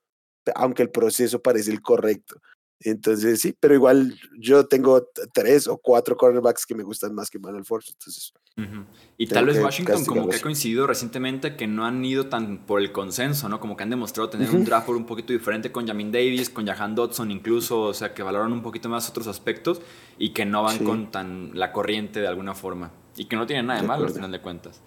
[0.54, 2.40] aunque el proceso parece el correcto.
[2.82, 7.38] Entonces, sí, pero igual yo tengo tres o cuatro cornerbacks que me gustan más que
[7.38, 7.90] Manuel Forbes.
[7.92, 8.32] Entonces,
[9.16, 12.80] y tal vez Washington como que ha coincidido recientemente que no han ido tan por
[12.80, 13.60] el consenso, ¿no?
[13.60, 16.94] Como que han demostrado tener un draft un poquito diferente con Jamin Davis, con Jahan
[16.94, 19.80] Dodson incluso, o sea, que valoran un poquito más otros aspectos
[20.18, 22.92] y que no van con tan la corriente de alguna forma.
[23.16, 24.80] Y que no tienen nada de, malo al final de cuentas.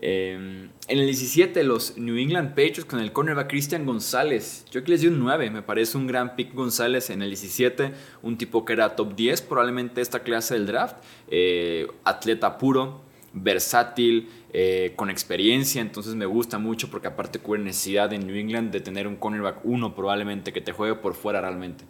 [0.00, 4.64] Em, en el 17, los New England Patriots con el cornerback Christian González.
[4.70, 7.92] Yo aquí les di un 9, me parece un gran pick González en el 17,
[8.22, 13.00] un tipo que era top 10 probablemente esta clase del draft, eh, atleta puro,
[13.32, 18.70] versátil, eh, con experiencia, entonces me gusta mucho porque aparte cubre necesidad en New England
[18.70, 21.84] de tener un cornerback 1 probablemente que te juegue por fuera realmente.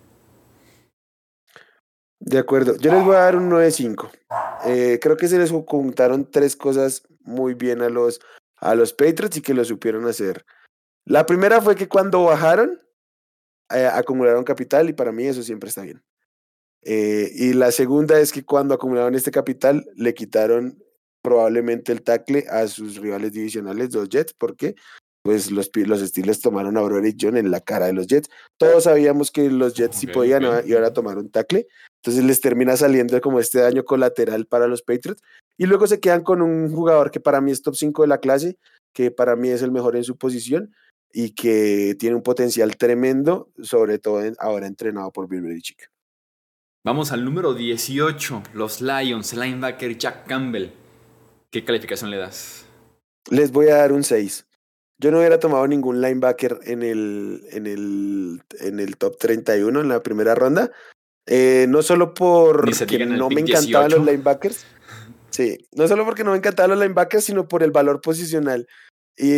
[2.20, 4.10] De acuerdo, yo les voy a dar un 9-5.
[4.66, 8.20] Eh, creo que se les juntaron tres cosas muy bien a los,
[8.56, 10.44] a los Patriots y que lo supieron hacer.
[11.04, 12.80] La primera fue que cuando bajaron,
[13.74, 16.02] eh, acumularon capital y para mí eso siempre está bien.
[16.82, 20.82] Eh, y la segunda es que cuando acumularon este capital, le quitaron
[21.22, 24.74] probablemente el tackle a sus rivales divisionales, los Jets, porque
[25.22, 28.30] pues los, los Steelers tomaron a Broderick John en la cara de los Jets.
[28.56, 30.70] Todos sabíamos que los Jets sí podían okay.
[30.70, 34.82] iban a tomar un tackle, entonces les termina saliendo como este daño colateral para los
[34.82, 35.22] Patriots.
[35.58, 38.18] Y luego se quedan con un jugador que para mí es top 5 de la
[38.18, 38.56] clase,
[38.94, 40.72] que para mí es el mejor en su posición
[41.12, 45.90] y que tiene un potencial tremendo, sobre todo ahora entrenado por Bill Belichick.
[46.84, 50.70] Vamos al número 18, los Lions, linebacker Jack Campbell.
[51.50, 52.64] ¿Qué calificación le das?
[53.30, 54.46] Les voy a dar un 6.
[55.00, 59.88] Yo no hubiera tomado ningún linebacker en el, en el, en el top 31 en
[59.88, 60.70] la primera ronda.
[61.26, 64.64] Eh, no solo porque no me encantaban los linebackers.
[65.38, 68.66] Sí, no solo porque no me encantaban los linebackers, sino por el valor posicional.
[69.16, 69.28] Y,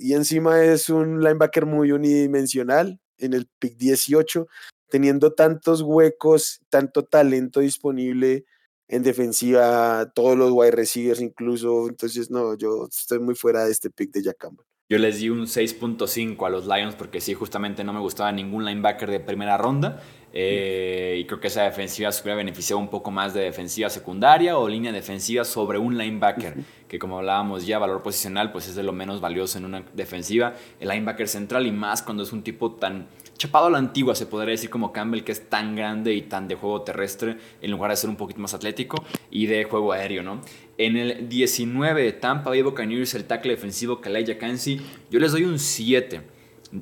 [0.00, 4.48] y encima es un linebacker muy unidimensional en el pick 18,
[4.88, 8.46] teniendo tantos huecos, tanto talento disponible
[8.88, 11.86] en defensiva, todos los wide receivers incluso.
[11.88, 14.66] Entonces, no, yo estoy muy fuera de este pick de Jack Campbell.
[14.90, 18.64] Yo les di un 6.5 a los Lions porque sí, justamente no me gustaba ningún
[18.64, 20.02] linebacker de primera ronda.
[20.36, 24.58] Eh, y creo que esa defensiva se hubiera beneficiado un poco más de defensiva secundaria
[24.58, 26.56] o línea defensiva sobre un linebacker,
[26.88, 30.54] que como hablábamos ya, valor posicional, pues es de lo menos valioso en una defensiva.
[30.80, 33.06] El linebacker central y más cuando es un tipo tan
[33.38, 36.48] chapado a la antigua, se podría decir como Campbell, que es tan grande y tan
[36.48, 40.24] de juego terrestre, en lugar de ser un poquito más atlético y de juego aéreo,
[40.24, 40.40] ¿no?
[40.78, 44.80] En el 19 de Tampa Bay Buccaneers, el tackle defensivo Kalaya Kansi,
[45.12, 46.33] yo les doy un 7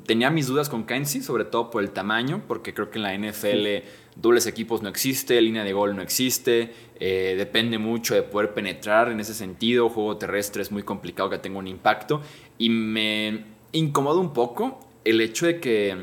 [0.06, 3.16] Tenía mis dudas con Kenzie, sobre todo por el tamaño, porque creo que en la
[3.16, 8.54] NFL dobles equipos no existe, línea de gol no existe, eh, depende mucho de poder
[8.54, 12.20] penetrar en ese sentido, juego terrestre es muy complicado que tenga un impacto
[12.58, 15.96] y me incomoda un poco el hecho de que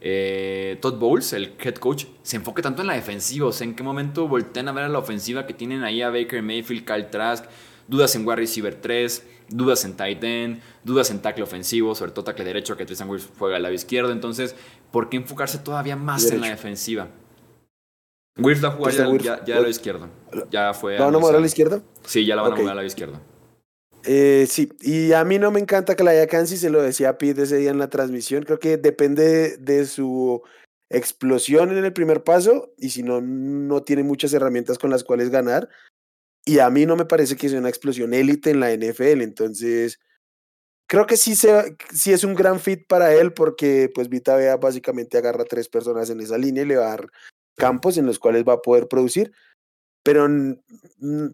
[0.00, 3.74] eh, Todd Bowles, el head coach, se enfoque tanto en la defensiva, o sea, en
[3.74, 7.10] qué momento voltean a ver a la ofensiva que tienen ahí a Baker Mayfield, Kyle
[7.10, 7.44] Trask,
[7.86, 12.24] dudas en wide receiver 3, dudas en tight end, dudas en tackle ofensivo, sobre todo
[12.24, 14.12] tackle derecho, que Tristan Wirfs juega al lado izquierdo.
[14.12, 14.54] Entonces,
[14.90, 17.08] ¿por qué enfocarse todavía más en la defensiva?
[18.38, 20.08] Wirfs va a jugar ya, ya, ya, a lado izquierdo.
[20.50, 20.98] Ya fue.
[20.98, 21.82] ¿Van a mover a la izquierda?
[22.04, 22.62] Sí, ya la van okay.
[22.62, 23.20] a mover a la izquierda.
[24.04, 27.18] Eh, sí, y a mí no me encanta que la haya Kansi, se lo decía
[27.18, 28.44] Pete ese día en la transmisión.
[28.44, 30.42] Creo que depende de su
[30.88, 35.30] explosión en el primer paso y si no, no tiene muchas herramientas con las cuales
[35.30, 35.68] ganar.
[36.44, 39.98] Y a mí no me parece que sea una explosión élite en la NFL, entonces
[40.86, 45.44] creo que sí, es un gran fit para él porque pues Vita Vea básicamente agarra
[45.44, 47.10] tres personas en esa línea y le va a dar
[47.56, 49.32] campos en los cuales va a poder producir,
[50.02, 50.26] pero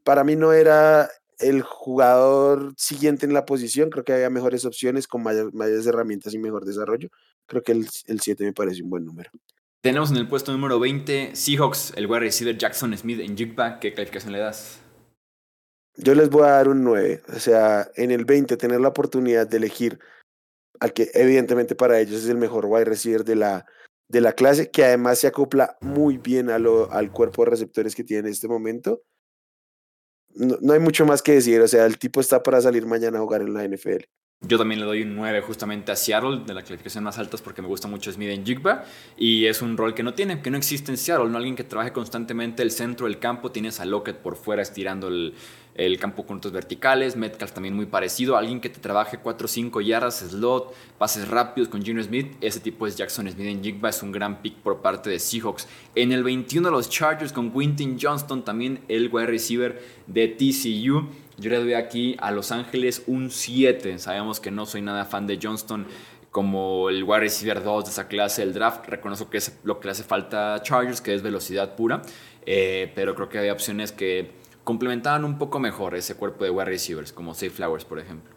[0.04, 5.06] para mí no era el jugador siguiente en la posición, creo que había mejores opciones
[5.06, 7.08] con mayor, mayores herramientas y mejor desarrollo,
[7.46, 9.30] creo que el 7 me parece un buen número.
[9.80, 13.78] Tenemos en el puesto número 20 Seahawks, el wide receiver Jackson Smith en Jigba.
[13.78, 14.80] ¿Qué calificación le das?
[15.96, 17.22] Yo les voy a dar un 9.
[17.34, 19.98] O sea, en el 20 tener la oportunidad de elegir
[20.80, 23.66] al que evidentemente para ellos es el mejor wide receiver de la,
[24.08, 27.94] de la clase, que además se acopla muy bien a lo, al cuerpo de receptores
[27.94, 29.02] que tiene en este momento.
[30.34, 33.22] No, hay mucho más que decir, o sea, el tipo está para salir mañana a
[33.22, 34.04] jugar en la NFL.
[34.42, 37.62] Yo también le doy un 9 justamente a Seattle, de la calificación más altas, porque
[37.62, 38.84] me gusta mucho Smith en Jigba.
[39.16, 41.30] Y es un rol que no tiene, que no existe en Seattle.
[41.30, 43.50] No alguien que trabaje constantemente el centro del campo.
[43.50, 45.32] Tienes a Lockett por fuera estirando el,
[45.76, 47.16] el campo con otros verticales.
[47.16, 48.36] Metcalf también muy parecido.
[48.36, 52.34] Alguien que te trabaje 4 o 5 yardas, slot, pases rápidos con Junior Smith.
[52.40, 53.90] Ese tipo es Jackson Smith en Jigba.
[53.90, 55.68] Es un gran pick por parte de Seahawks.
[55.94, 61.08] En el 21 los Chargers con Quintin Johnston, también el wide receiver de TCU.
[61.38, 63.98] Yo le doy aquí a Los Ángeles un 7.
[63.98, 65.86] Sabemos que no soy nada fan de Johnston
[66.30, 68.86] como el wide receiver 2 de esa clase del draft.
[68.86, 72.00] Reconozco que es lo que le hace falta a Chargers, que es velocidad pura.
[72.46, 76.64] Eh, pero creo que hay opciones que complementaban un poco mejor ese cuerpo de wide
[76.64, 78.34] receivers, como Safe Flowers, por ejemplo.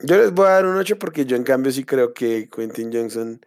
[0.00, 2.92] Yo les voy a dar un 8 porque yo en cambio sí creo que Quentin
[2.92, 3.40] Johnson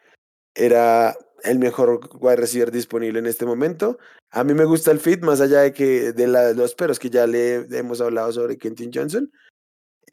[0.56, 1.14] era
[1.44, 3.98] el mejor wide receiver disponible en este momento.
[4.32, 7.28] A mí me gusta el fit, más allá de que de los peros que ya
[7.28, 9.30] le hemos hablado sobre Quentin Johnson.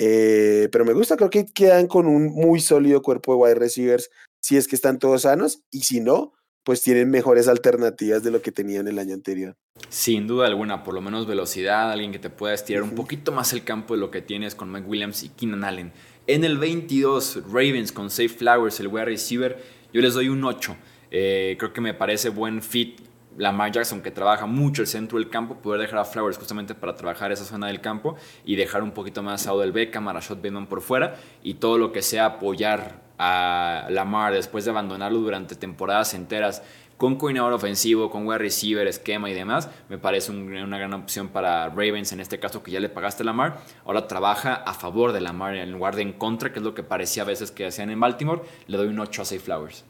[0.00, 4.10] Eh, pero me gusta, creo que quedan con un muy sólido cuerpo de wide receivers
[4.40, 6.32] si es que están todos sanos y si no,
[6.64, 9.56] pues tienen mejores alternativas de lo que tenían el año anterior.
[9.88, 13.52] Sin duda alguna, por lo menos velocidad, alguien que te pueda estirar un poquito más
[13.52, 15.92] el campo de lo que tienes con Mike Williams y Keenan Allen.
[16.26, 20.76] En el 22, Ravens con Safe Flowers, el wide receiver, yo les doy un 8.
[21.10, 23.00] Eh, creo que me parece buen fit
[23.36, 26.94] Lamar Jackson, que trabaja mucho el centro del campo, poder dejar a Flowers justamente para
[26.94, 30.36] trabajar esa zona del campo y dejar un poquito más a Odell Beckham, a Rashad
[30.36, 35.54] Bateman por fuera y todo lo que sea apoyar a Lamar después de abandonarlo durante
[35.54, 36.62] temporadas enteras
[36.96, 41.68] con coordinador ofensivo, con wide receiver, esquema y demás, me parece una gran opción para
[41.68, 43.62] Ravens en este caso que ya le pagaste a Lamar.
[43.86, 46.82] Ahora trabaja a favor de Lamar en lugar de en contra, que es lo que
[46.82, 48.42] parecía a veces que hacían en Baltimore.
[48.66, 49.84] Le doy un 8 a Safe Flowers.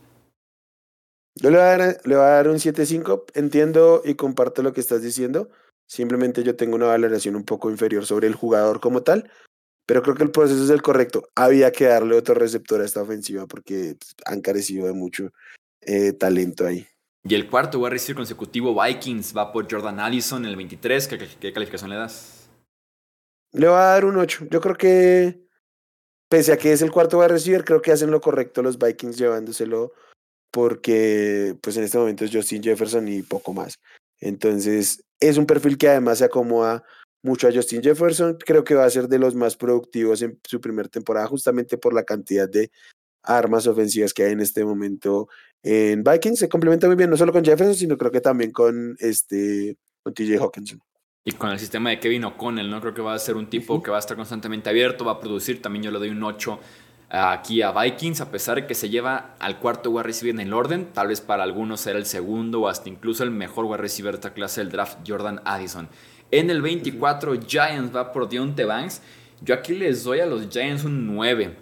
[1.34, 3.24] Yo le voy a dar, le voy a dar un 7.5.
[3.34, 5.50] Entiendo y comparto lo que estás diciendo.
[5.88, 9.28] Simplemente yo tengo una valoración un poco inferior sobre el jugador como tal.
[9.86, 11.28] Pero creo que el proceso es el correcto.
[11.34, 15.32] Había que darle otro receptor a esta ofensiva porque han carecido de mucho
[15.80, 16.86] eh, talento ahí.
[17.24, 21.08] Y el cuarto wide receiver consecutivo, Vikings, va por Jordan Addison en el 23.
[21.08, 22.48] ¿Qué, ¿Qué, calificación le das?
[23.52, 24.46] Le voy a dar un 8.
[24.50, 25.46] Yo creo que,
[26.28, 29.18] pese a que es el cuarto wide receiver, creo que hacen lo correcto los Vikings
[29.18, 29.92] llevándoselo
[30.50, 33.78] porque pues en este momento es Justin Jefferson y poco más.
[34.20, 36.82] Entonces es un perfil que además se acomoda
[37.22, 38.36] mucho a Justin Jefferson.
[38.44, 41.94] Creo que va a ser de los más productivos en su primera temporada justamente por
[41.94, 42.70] la cantidad de
[43.22, 45.28] armas ofensivas que hay en este momento
[45.62, 46.38] en Vikings.
[46.38, 50.14] Se complementa muy bien no solo con Jefferson, sino creo que también con, este, con
[50.14, 50.80] TJ Hawkinson.
[51.24, 52.80] Y con el sistema de Kevin O'Connell, ¿no?
[52.80, 55.20] Creo que va a ser un tipo que va a estar constantemente abierto, va a
[55.20, 55.60] producir.
[55.60, 56.58] También yo le doy un 8
[57.10, 60.52] aquí a Vikings, a pesar de que se lleva al cuarto wide receiver en el
[60.52, 64.12] orden, tal vez para algunos será el segundo o hasta incluso el mejor wide receiver
[64.12, 65.88] de esta clase del draft, Jordan Addison.
[66.32, 69.02] En el 24, Giants va por Deontay Banks.
[69.42, 71.56] Yo aquí les doy a los Giants un 9.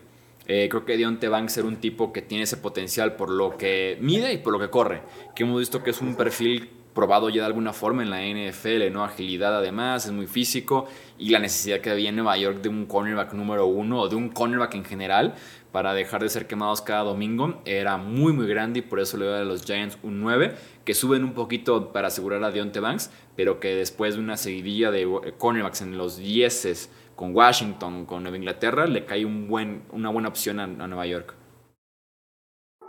[0.47, 3.97] Eh, creo que Deontay Banks es un tipo que tiene ese potencial por lo que
[4.01, 5.01] mide y por lo que corre.
[5.35, 8.93] Que hemos visto que es un perfil probado ya de alguna forma en la NFL,
[8.93, 9.05] ¿no?
[9.05, 12.85] Agilidad además, es muy físico y la necesidad que había en Nueva York de un
[12.87, 15.35] cornerback número uno o de un cornerback en general
[15.73, 19.27] para dejar de ser quemados cada domingo era muy muy grande y por eso le
[19.27, 20.55] doy a los Giants un 9
[20.85, 24.91] que suben un poquito para asegurar a Deontay Banks pero que después de una seguidilla
[24.91, 30.09] de cornerbacks en los 10 con Washington, con Nueva Inglaterra, le cae un buen, una
[30.09, 31.35] buena opción a, Nueva York.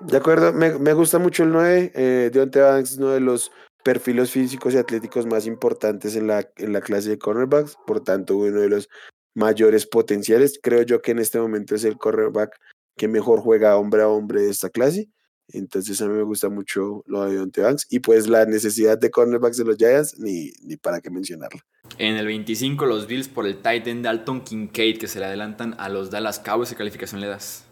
[0.02, 1.92] De acuerdo, me, gusta mucho el 9.
[1.96, 3.52] Eh, Deontay Banks es uno de los
[3.84, 8.38] perfiles físicos y atléticos más importantes en la, en la clase de cornerbacks, por tanto
[8.38, 8.88] uno de los
[9.34, 10.60] mayores potenciales.
[10.62, 12.58] Creo yo que en este momento es el cornerback
[12.98, 15.10] que mejor juega hombre a hombre de esta clase.
[15.52, 17.88] Entonces a mí me gusta mucho lo de Deontay Banks.
[17.89, 21.65] Y pues la necesidad de cornerbacks de los Giants, ni, ni para qué mencionarla.
[21.98, 25.76] En el 25 los Bills por el tight end Dalton Kincaid que se le adelantan
[25.80, 26.70] a los Dallas Cowboys.
[26.70, 27.65] ¿Qué calificación le das?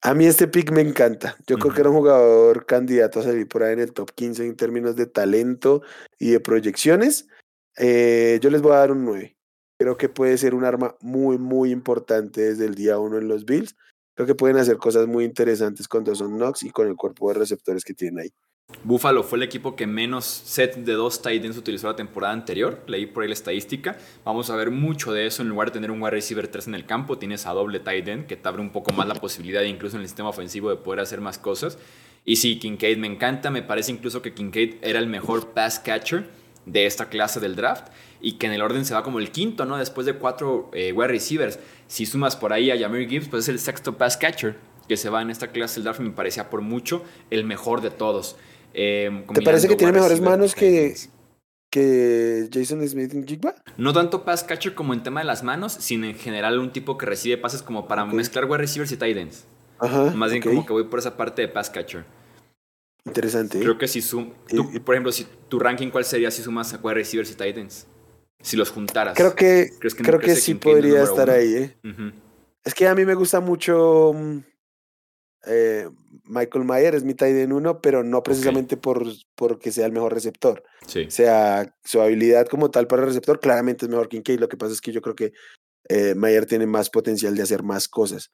[0.00, 1.36] A mí este pick me encanta.
[1.46, 4.46] Yo creo que era un jugador candidato a salir por ahí en el top 15
[4.46, 5.82] en términos de talento
[6.18, 7.28] y de proyecciones.
[7.76, 9.37] Eh, yo les voy a dar un 9.
[9.78, 13.44] Creo que puede ser un arma muy, muy importante desde el día 1 en los
[13.44, 13.76] Bills.
[14.14, 17.38] Creo que pueden hacer cosas muy interesantes con Dawson Knox y con el cuerpo de
[17.38, 18.30] receptores que tienen ahí.
[18.82, 22.82] Buffalo fue el equipo que menos set de dos tight ends utilizó la temporada anterior.
[22.88, 23.96] Leí por ahí la estadística.
[24.24, 25.42] Vamos a ver mucho de eso.
[25.42, 28.08] En lugar de tener un wide receiver 3 en el campo, tienes a doble tight
[28.08, 30.76] end que te abre un poco más la posibilidad, incluso en el sistema ofensivo, de
[30.76, 31.78] poder hacer más cosas.
[32.24, 36.26] Y sí, Kincaid me encanta, me parece incluso que Kincaid era el mejor pass catcher
[36.68, 37.88] de esta clase del draft
[38.20, 39.76] y que en el orden se va como el quinto, ¿no?
[39.76, 41.58] Después de cuatro eh, wide receivers.
[41.86, 44.56] Si sumas por ahí a Jameer Gibbs, pues es el sexto pass catcher
[44.88, 46.00] que se va en esta clase del draft.
[46.00, 48.36] Me parecía por mucho el mejor de todos.
[48.74, 50.94] Eh, ¿Te parece que tiene mejores manos que,
[51.70, 53.54] que Jason Smith en Jigba?
[53.76, 56.98] No tanto pass catcher como en tema de las manos, sino en general un tipo
[56.98, 59.44] que recibe pases como para mezclar wide receivers y tight ends.
[59.80, 62.04] Ajá, Más bien como que voy por esa parte de pass catcher.
[63.04, 63.60] Interesante.
[63.60, 64.32] Creo que si sum,
[64.84, 67.86] por ejemplo, si tu ranking, ¿cuál sería si sumas a wide receivers y tight ends?
[68.40, 69.16] Si los juntaras.
[69.16, 71.76] Creo que, creo que sí podría estar ahí, ¿eh?
[72.64, 74.38] Es que a mí me gusta mucho mm,
[75.46, 75.88] eh,
[76.24, 80.12] Michael Mayer, es mi tight end uno, pero no precisamente por porque sea el mejor
[80.12, 80.62] receptor.
[80.86, 81.04] Sí.
[81.06, 84.40] O sea, su habilidad como tal para el receptor claramente es mejor que Kincaid.
[84.40, 85.32] Lo que pasa es que yo creo que
[85.88, 88.30] eh, Mayer tiene más potencial de hacer más cosas.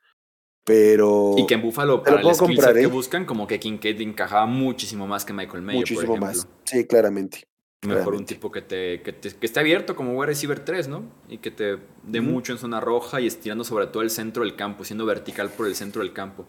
[0.65, 1.35] Pero.
[1.37, 2.87] Y que en Buffalo, para el comprar, que ¿eh?
[2.87, 5.81] buscan, como que Kincaid encajaba muchísimo más que Michael Mayer.
[5.81, 6.49] Muchísimo más.
[6.65, 7.45] Sí, claramente.
[7.83, 11.05] Mejor un tipo que, te, que, te, que esté abierto como wide receiver 3, ¿no?
[11.29, 14.57] Y que te dé mucho en zona roja y estirando sobre todo el centro del
[14.57, 16.47] campo, siendo vertical por el centro del campo.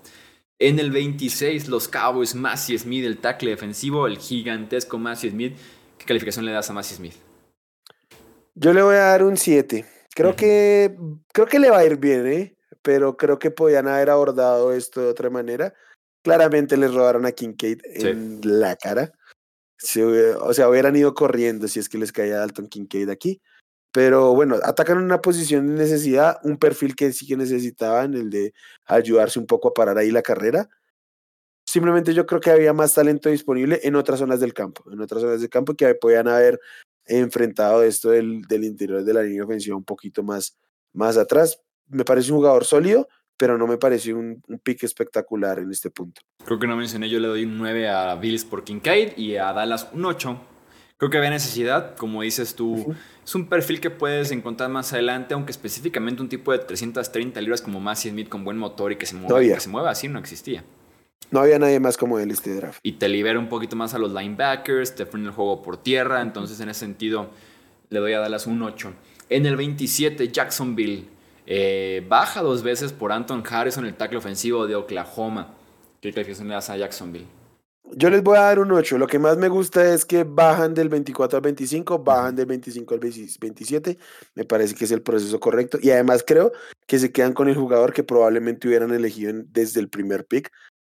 [0.59, 5.57] En el 26, los Cowboys, Massey Smith, el tackle defensivo, el gigantesco Massey Smith.
[5.97, 7.15] ¿Qué calificación le das a Massey Smith?
[8.53, 9.85] Yo le voy a dar un 7.
[10.15, 10.95] Creo, que,
[11.33, 12.54] creo que le va a ir bien, ¿eh?
[12.85, 15.73] Pero creo que podían haber abordado esto de otra manera.
[16.23, 19.11] Claramente les robaron a Kincaid en la cara.
[20.39, 23.41] o sea, hubieran ido corriendo si es que les caía Dalton Kincaid aquí.
[23.91, 28.53] Pero bueno, atacan una posición de necesidad, un perfil que sí que necesitaban, el de
[28.85, 30.69] ayudarse un poco a parar ahí la carrera.
[31.67, 35.21] Simplemente yo creo que había más talento disponible en otras zonas del campo, en otras
[35.21, 36.59] zonas del campo que podían haber
[37.05, 40.55] enfrentado esto del, del interior de la línea ofensiva un poquito más,
[40.93, 43.07] más atrás me parece un jugador sólido,
[43.37, 46.21] pero no me parece un, un pick espectacular en este punto.
[46.45, 49.51] Creo que no mencioné, yo le doy un 9 a Bills por Kincaid y a
[49.53, 50.39] Dallas un 8.
[50.97, 55.33] Creo que había necesidad, como dices tú, es un perfil que puedes encontrar más adelante,
[55.33, 59.05] aunque específicamente un tipo de 330 libras como Massey Smith con buen motor y que
[59.05, 60.63] se mueva, que se mueva así no existía.
[61.31, 62.79] No había nadie más como él este draft.
[62.81, 66.21] Y te libera un poquito más a los linebackers, te frena el juego por tierra,
[66.21, 67.29] entonces en ese sentido
[67.89, 68.93] le doy a Dallas un 8.
[69.29, 71.09] En el 27, Jacksonville.
[71.45, 75.55] Eh, baja dos veces por Anton Harrison, el tackle ofensivo de Oklahoma.
[76.01, 77.27] ¿Qué calificación le das a Jacksonville?
[77.91, 78.97] Yo les voy a dar un 8.
[78.97, 82.93] Lo que más me gusta es que bajan del 24 al 25, bajan del 25
[82.93, 83.97] al 27.
[84.33, 85.77] Me parece que es el proceso correcto.
[85.81, 86.51] Y además creo
[86.87, 90.51] que se quedan con el jugador que probablemente hubieran elegido desde el primer pick,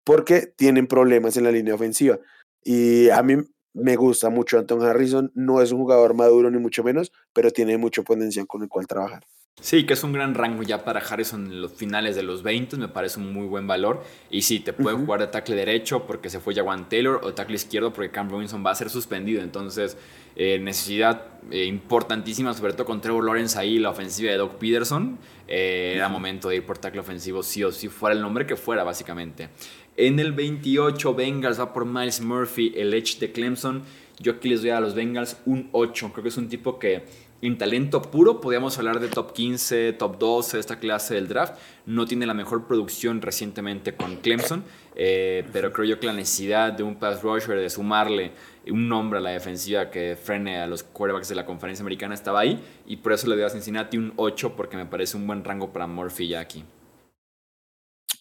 [0.05, 2.19] porque tienen problemas en la línea ofensiva.
[2.65, 3.37] Y a mí
[3.75, 5.31] me gusta mucho Anton Harrison.
[5.35, 8.87] No es un jugador maduro ni mucho menos, pero tiene mucho potencial con el cual
[8.87, 9.25] trabajar.
[9.61, 12.77] Sí, que es un gran rango ya para Harrison en los finales de los 20,
[12.77, 14.05] me parece un muy buen valor.
[14.31, 17.57] Y sí, te puede jugar de tackle derecho porque se fue Jawan Taylor o tackle
[17.57, 19.43] izquierdo porque Cam Robinson va a ser suspendido.
[19.43, 19.97] Entonces,
[20.37, 25.19] eh, necesidad eh, importantísima, sobre todo con Trevor Lawrence ahí, la ofensiva de Doc Peterson.
[25.49, 28.55] Eh, era momento de ir por tackle ofensivo sí o sí, fuera el nombre que
[28.55, 29.49] fuera, básicamente.
[29.97, 33.83] En el 28, Bengals va por Miles Murphy, el Edge de Clemson.
[34.21, 36.13] Yo aquí les doy a los Bengals un 8.
[36.13, 37.03] Creo que es un tipo que
[37.41, 41.55] en talento puro, podríamos hablar de top 15, top 12 de esta clase del draft.
[41.87, 44.65] No tiene la mejor producción recientemente con Clemson,
[44.97, 48.33] eh, pero creo yo que la necesidad de un pass rusher, de sumarle
[48.67, 52.41] un nombre a la defensiva que frene a los quarterbacks de la conferencia americana estaba
[52.41, 52.61] ahí.
[52.87, 55.73] Y por eso le doy a Cincinnati un 8, porque me parece un buen rango
[55.73, 56.65] para Murphy ya aquí.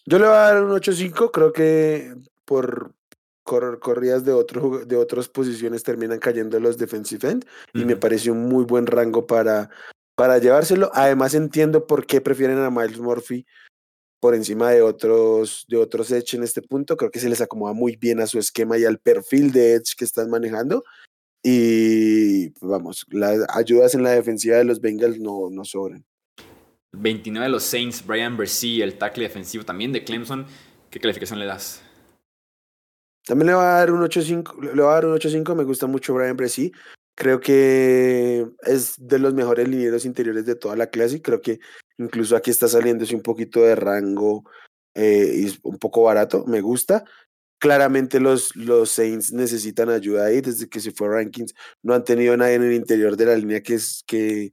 [0.06, 2.14] Yo le voy a dar un 8-5, creo que
[2.44, 2.92] por,
[3.80, 7.44] corridas de, otro, de otras posiciones terminan cayendo los defensive end
[7.74, 9.70] y me parece un muy buen rango para,
[10.14, 10.90] para llevárselo.
[10.94, 13.46] Además entiendo por qué prefieren a Miles Murphy
[14.20, 16.96] por encima de otros, de otros Edge en este punto.
[16.96, 19.94] Creo que se les acomoda muy bien a su esquema y al perfil de Edge
[19.96, 20.84] que están manejando.
[21.42, 26.04] Y vamos, las ayudas en la defensiva de los Bengals no, no sobran.
[26.92, 30.46] 29 de los Saints, Brian Bersee, el tackle defensivo también de Clemson.
[30.90, 31.82] ¿Qué calificación le das?
[33.28, 35.86] También le va a dar un 8.5, le va a dar un 8.5, me gusta
[35.86, 36.72] mucho Brian Bresci.
[37.14, 41.20] Creo que es de los mejores linieros interiores de toda la clase.
[41.20, 41.60] Creo que
[41.98, 44.44] incluso aquí está saliéndose un poquito de rango
[44.94, 46.46] eh, y un poco barato.
[46.46, 47.04] Me gusta.
[47.58, 50.40] Claramente los, los Saints necesitan ayuda ahí.
[50.40, 53.62] Desde que se fue Rankings no han tenido nadie en el interior de la línea
[53.62, 54.52] que es que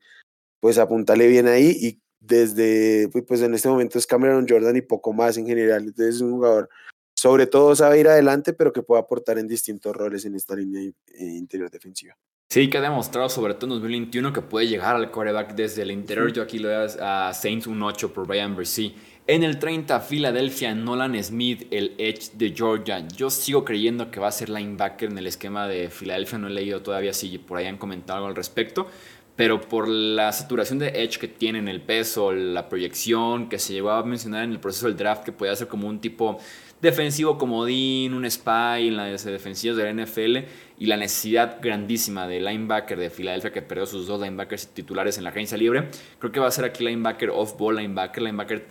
[0.59, 5.13] pues apuntale bien ahí y desde pues en este momento es Cameron Jordan y poco
[5.13, 5.84] más en general.
[5.86, 6.69] Entonces es un jugador
[7.16, 10.82] sobre todo sabe ir adelante, pero que pueda aportar en distintos roles en esta línea
[10.82, 12.16] eh, interior defensiva.
[12.49, 15.91] Sí, que ha demostrado sobre todo en 2021 que puede llegar al quarterback desde el
[15.91, 16.32] interior.
[16.32, 18.95] Yo aquí lo veo a Saints un 8 por Brian Bresee.
[19.28, 23.05] En el 30, Philadelphia, Nolan Smith, el Edge de Georgia.
[23.07, 26.38] Yo sigo creyendo que va a ser linebacker en el esquema de Philadelphia.
[26.38, 28.88] No he leído todavía si por ahí han comentado algo al respecto.
[29.36, 33.89] Pero por la saturación de Edge que tienen, el peso, la proyección que se llegó
[33.89, 36.38] a mencionar en el proceso del draft, que podía ser como un tipo
[36.82, 40.38] defensivo comodín, un spy en las defensivas de la NFL
[40.78, 45.23] y la necesidad grandísima de linebacker de Filadelfia que perdió sus dos linebackers titulares en
[45.23, 45.89] la agencia libre.
[46.19, 48.65] Creo que va a ser aquí linebacker off-ball linebacker, linebacker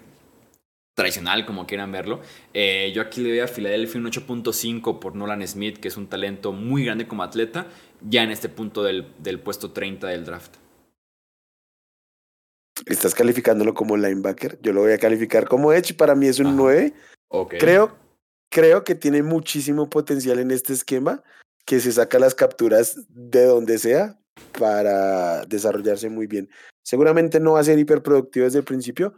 [0.95, 2.21] tradicional, como quieran verlo.
[2.53, 6.07] Eh, yo aquí le doy a Filadelfia un 8.5 por Nolan Smith, que es un
[6.07, 7.67] talento muy grande como atleta,
[8.01, 10.57] ya en este punto del, del puesto 30 del draft.
[12.87, 14.59] Estás calificándolo como linebacker.
[14.63, 15.95] Yo lo voy a calificar como edge.
[15.95, 16.93] Para mí es un 9.
[17.49, 17.97] Creo,
[18.51, 21.23] creo que tiene muchísimo potencial en este esquema,
[21.65, 24.19] que se saca las capturas de donde sea
[24.59, 26.49] para desarrollarse muy bien.
[26.83, 29.15] Seguramente no va a ser hiperproductivo desde el principio,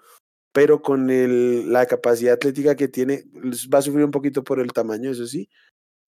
[0.53, 3.25] pero con el, la capacidad atlética que tiene,
[3.73, 5.49] va a sufrir un poquito por el tamaño, eso sí.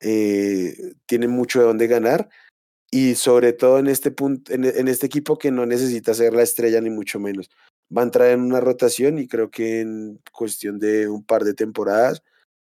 [0.01, 2.29] Eh, tiene mucho de dónde ganar
[2.91, 6.43] y sobre todo en este punto, en, en, este equipo que no necesita ser la
[6.43, 7.51] estrella ni mucho menos.
[7.97, 11.55] Va a entrar en una rotación y creo que en cuestión de un par de
[11.55, 12.23] temporadas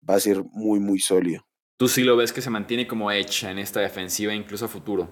[0.08, 1.44] va a ser muy, muy sólido.
[1.78, 5.08] ¿Tú sí lo ves que se mantiene como hecha en esta defensiva, incluso a futuro?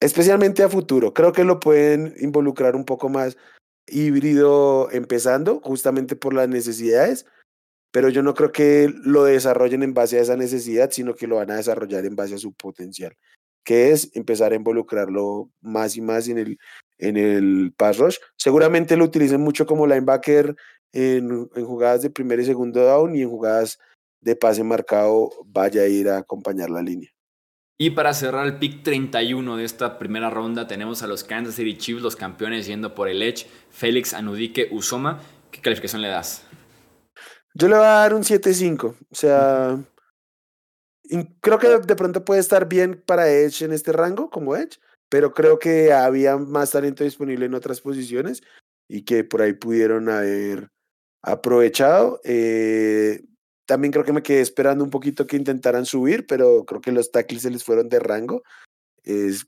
[0.00, 1.14] Especialmente a futuro.
[1.14, 3.36] Creo que lo pueden involucrar un poco más
[3.86, 7.26] híbrido empezando, justamente por las necesidades,
[7.92, 11.36] pero yo no creo que lo desarrollen en base a esa necesidad, sino que lo
[11.36, 13.16] van a desarrollar en base a su potencial,
[13.64, 16.58] que es empezar a involucrarlo más y más en el,
[16.98, 18.16] en el pass rush.
[18.36, 20.56] Seguramente lo utilicen mucho como linebacker
[20.92, 23.78] en, en, jugadas de primer y segundo down y en jugadas
[24.20, 27.10] de pase marcado vaya a ir a acompañar la línea.
[27.78, 31.76] Y para cerrar el pick 31 de esta primera ronda tenemos a los Kansas City
[31.76, 35.20] Chiefs, los campeones yendo por el Edge, Félix Anudike Usoma.
[35.50, 36.42] ¿Qué calificación le das?
[37.54, 38.84] Yo le voy a dar un 7-5.
[38.84, 39.78] O sea,
[41.40, 44.78] creo que de pronto puede estar bien para Edge en este rango como Edge,
[45.08, 48.42] pero creo que había más talento disponible en otras posiciones
[48.88, 50.70] y que por ahí pudieron haber
[51.22, 52.20] aprovechado.
[52.24, 53.24] Eh,
[53.66, 57.10] también creo que me quedé esperando un poquito que intentaran subir, pero creo que los
[57.10, 58.42] tackles se les fueron de rango.
[59.02, 59.46] Es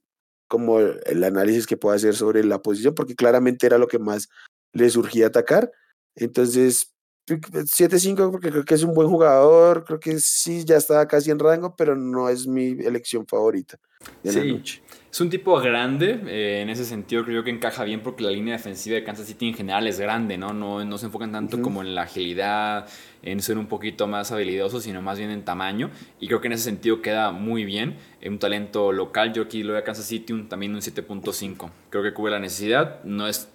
[0.49, 4.29] como el análisis que puedo hacer sobre la posición, porque claramente era lo que más
[4.73, 5.71] le surgía atacar.
[6.17, 6.95] Entonces,
[7.27, 11.39] 7-5 porque creo que es un buen jugador, creo que sí, ya estaba casi en
[11.39, 13.79] rango, pero no es mi elección favorita
[14.23, 14.83] de la noche.
[15.11, 18.53] Es un tipo grande, eh, en ese sentido creo que encaja bien porque la línea
[18.53, 20.53] defensiva de Kansas City en general es grande, ¿no?
[20.53, 22.87] No, no se enfocan tanto como en la agilidad,
[23.23, 25.91] en ser un poquito más habilidoso, sino más bien en tamaño.
[26.21, 27.97] Y creo que en ese sentido queda muy bien.
[28.25, 31.71] Un talento local, yo aquí lo veo a Kansas City un, también un 7.5.
[31.89, 33.49] Creo que cubre la necesidad, no es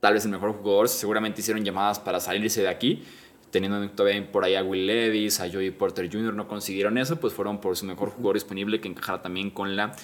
[0.00, 3.04] tal vez el mejor jugador, seguramente hicieron llamadas para salirse de aquí,
[3.52, 7.32] teniendo todavía por ahí a Will Levis, a Joey Porter Jr., no consiguieron eso, pues
[7.32, 9.94] fueron por su mejor jugador disponible que encajara también con la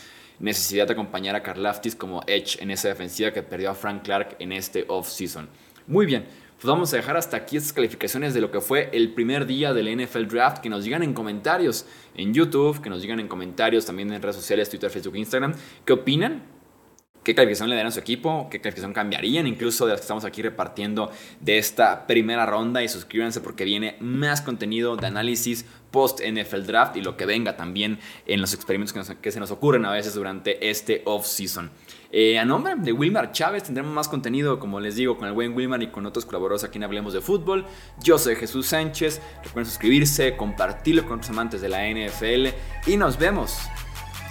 [0.42, 4.36] necesidad de acompañar a Karlaftis como Edge en esa defensiva que perdió a Frank Clark
[4.38, 5.48] en este off-season.
[5.86, 6.26] Muy bien,
[6.62, 9.72] pues vamos a dejar hasta aquí estas calificaciones de lo que fue el primer día
[9.72, 10.58] del NFL Draft.
[10.58, 14.36] Que nos digan en comentarios en YouTube, que nos digan en comentarios también en redes
[14.36, 16.51] sociales, Twitter, Facebook, Instagram, qué opinan
[17.22, 20.24] qué calificación le darían a su equipo, qué calificación cambiarían incluso de las que estamos
[20.24, 21.10] aquí repartiendo
[21.40, 26.96] de esta primera ronda y suscríbanse porque viene más contenido de análisis post NFL Draft
[26.96, 30.68] y lo que venga también en los experimentos que, se nos ocurren a veces durante
[30.70, 31.70] este off-season.
[32.10, 35.54] Eh, a nombre de Wilmar Chávez tendremos más contenido, como les digo, con el buen
[35.54, 37.64] Wilmar y con otros colaboradores aquí en Hablemos de Fútbol.
[38.02, 39.20] Yo soy Jesús Sánchez.
[39.44, 42.48] Recuerden suscribirse, compartirlo con otros amantes de la NFL
[42.90, 43.58] y nos vemos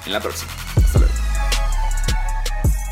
[0.05, 0.51] en la próxima.
[0.75, 1.20] Hasta luego.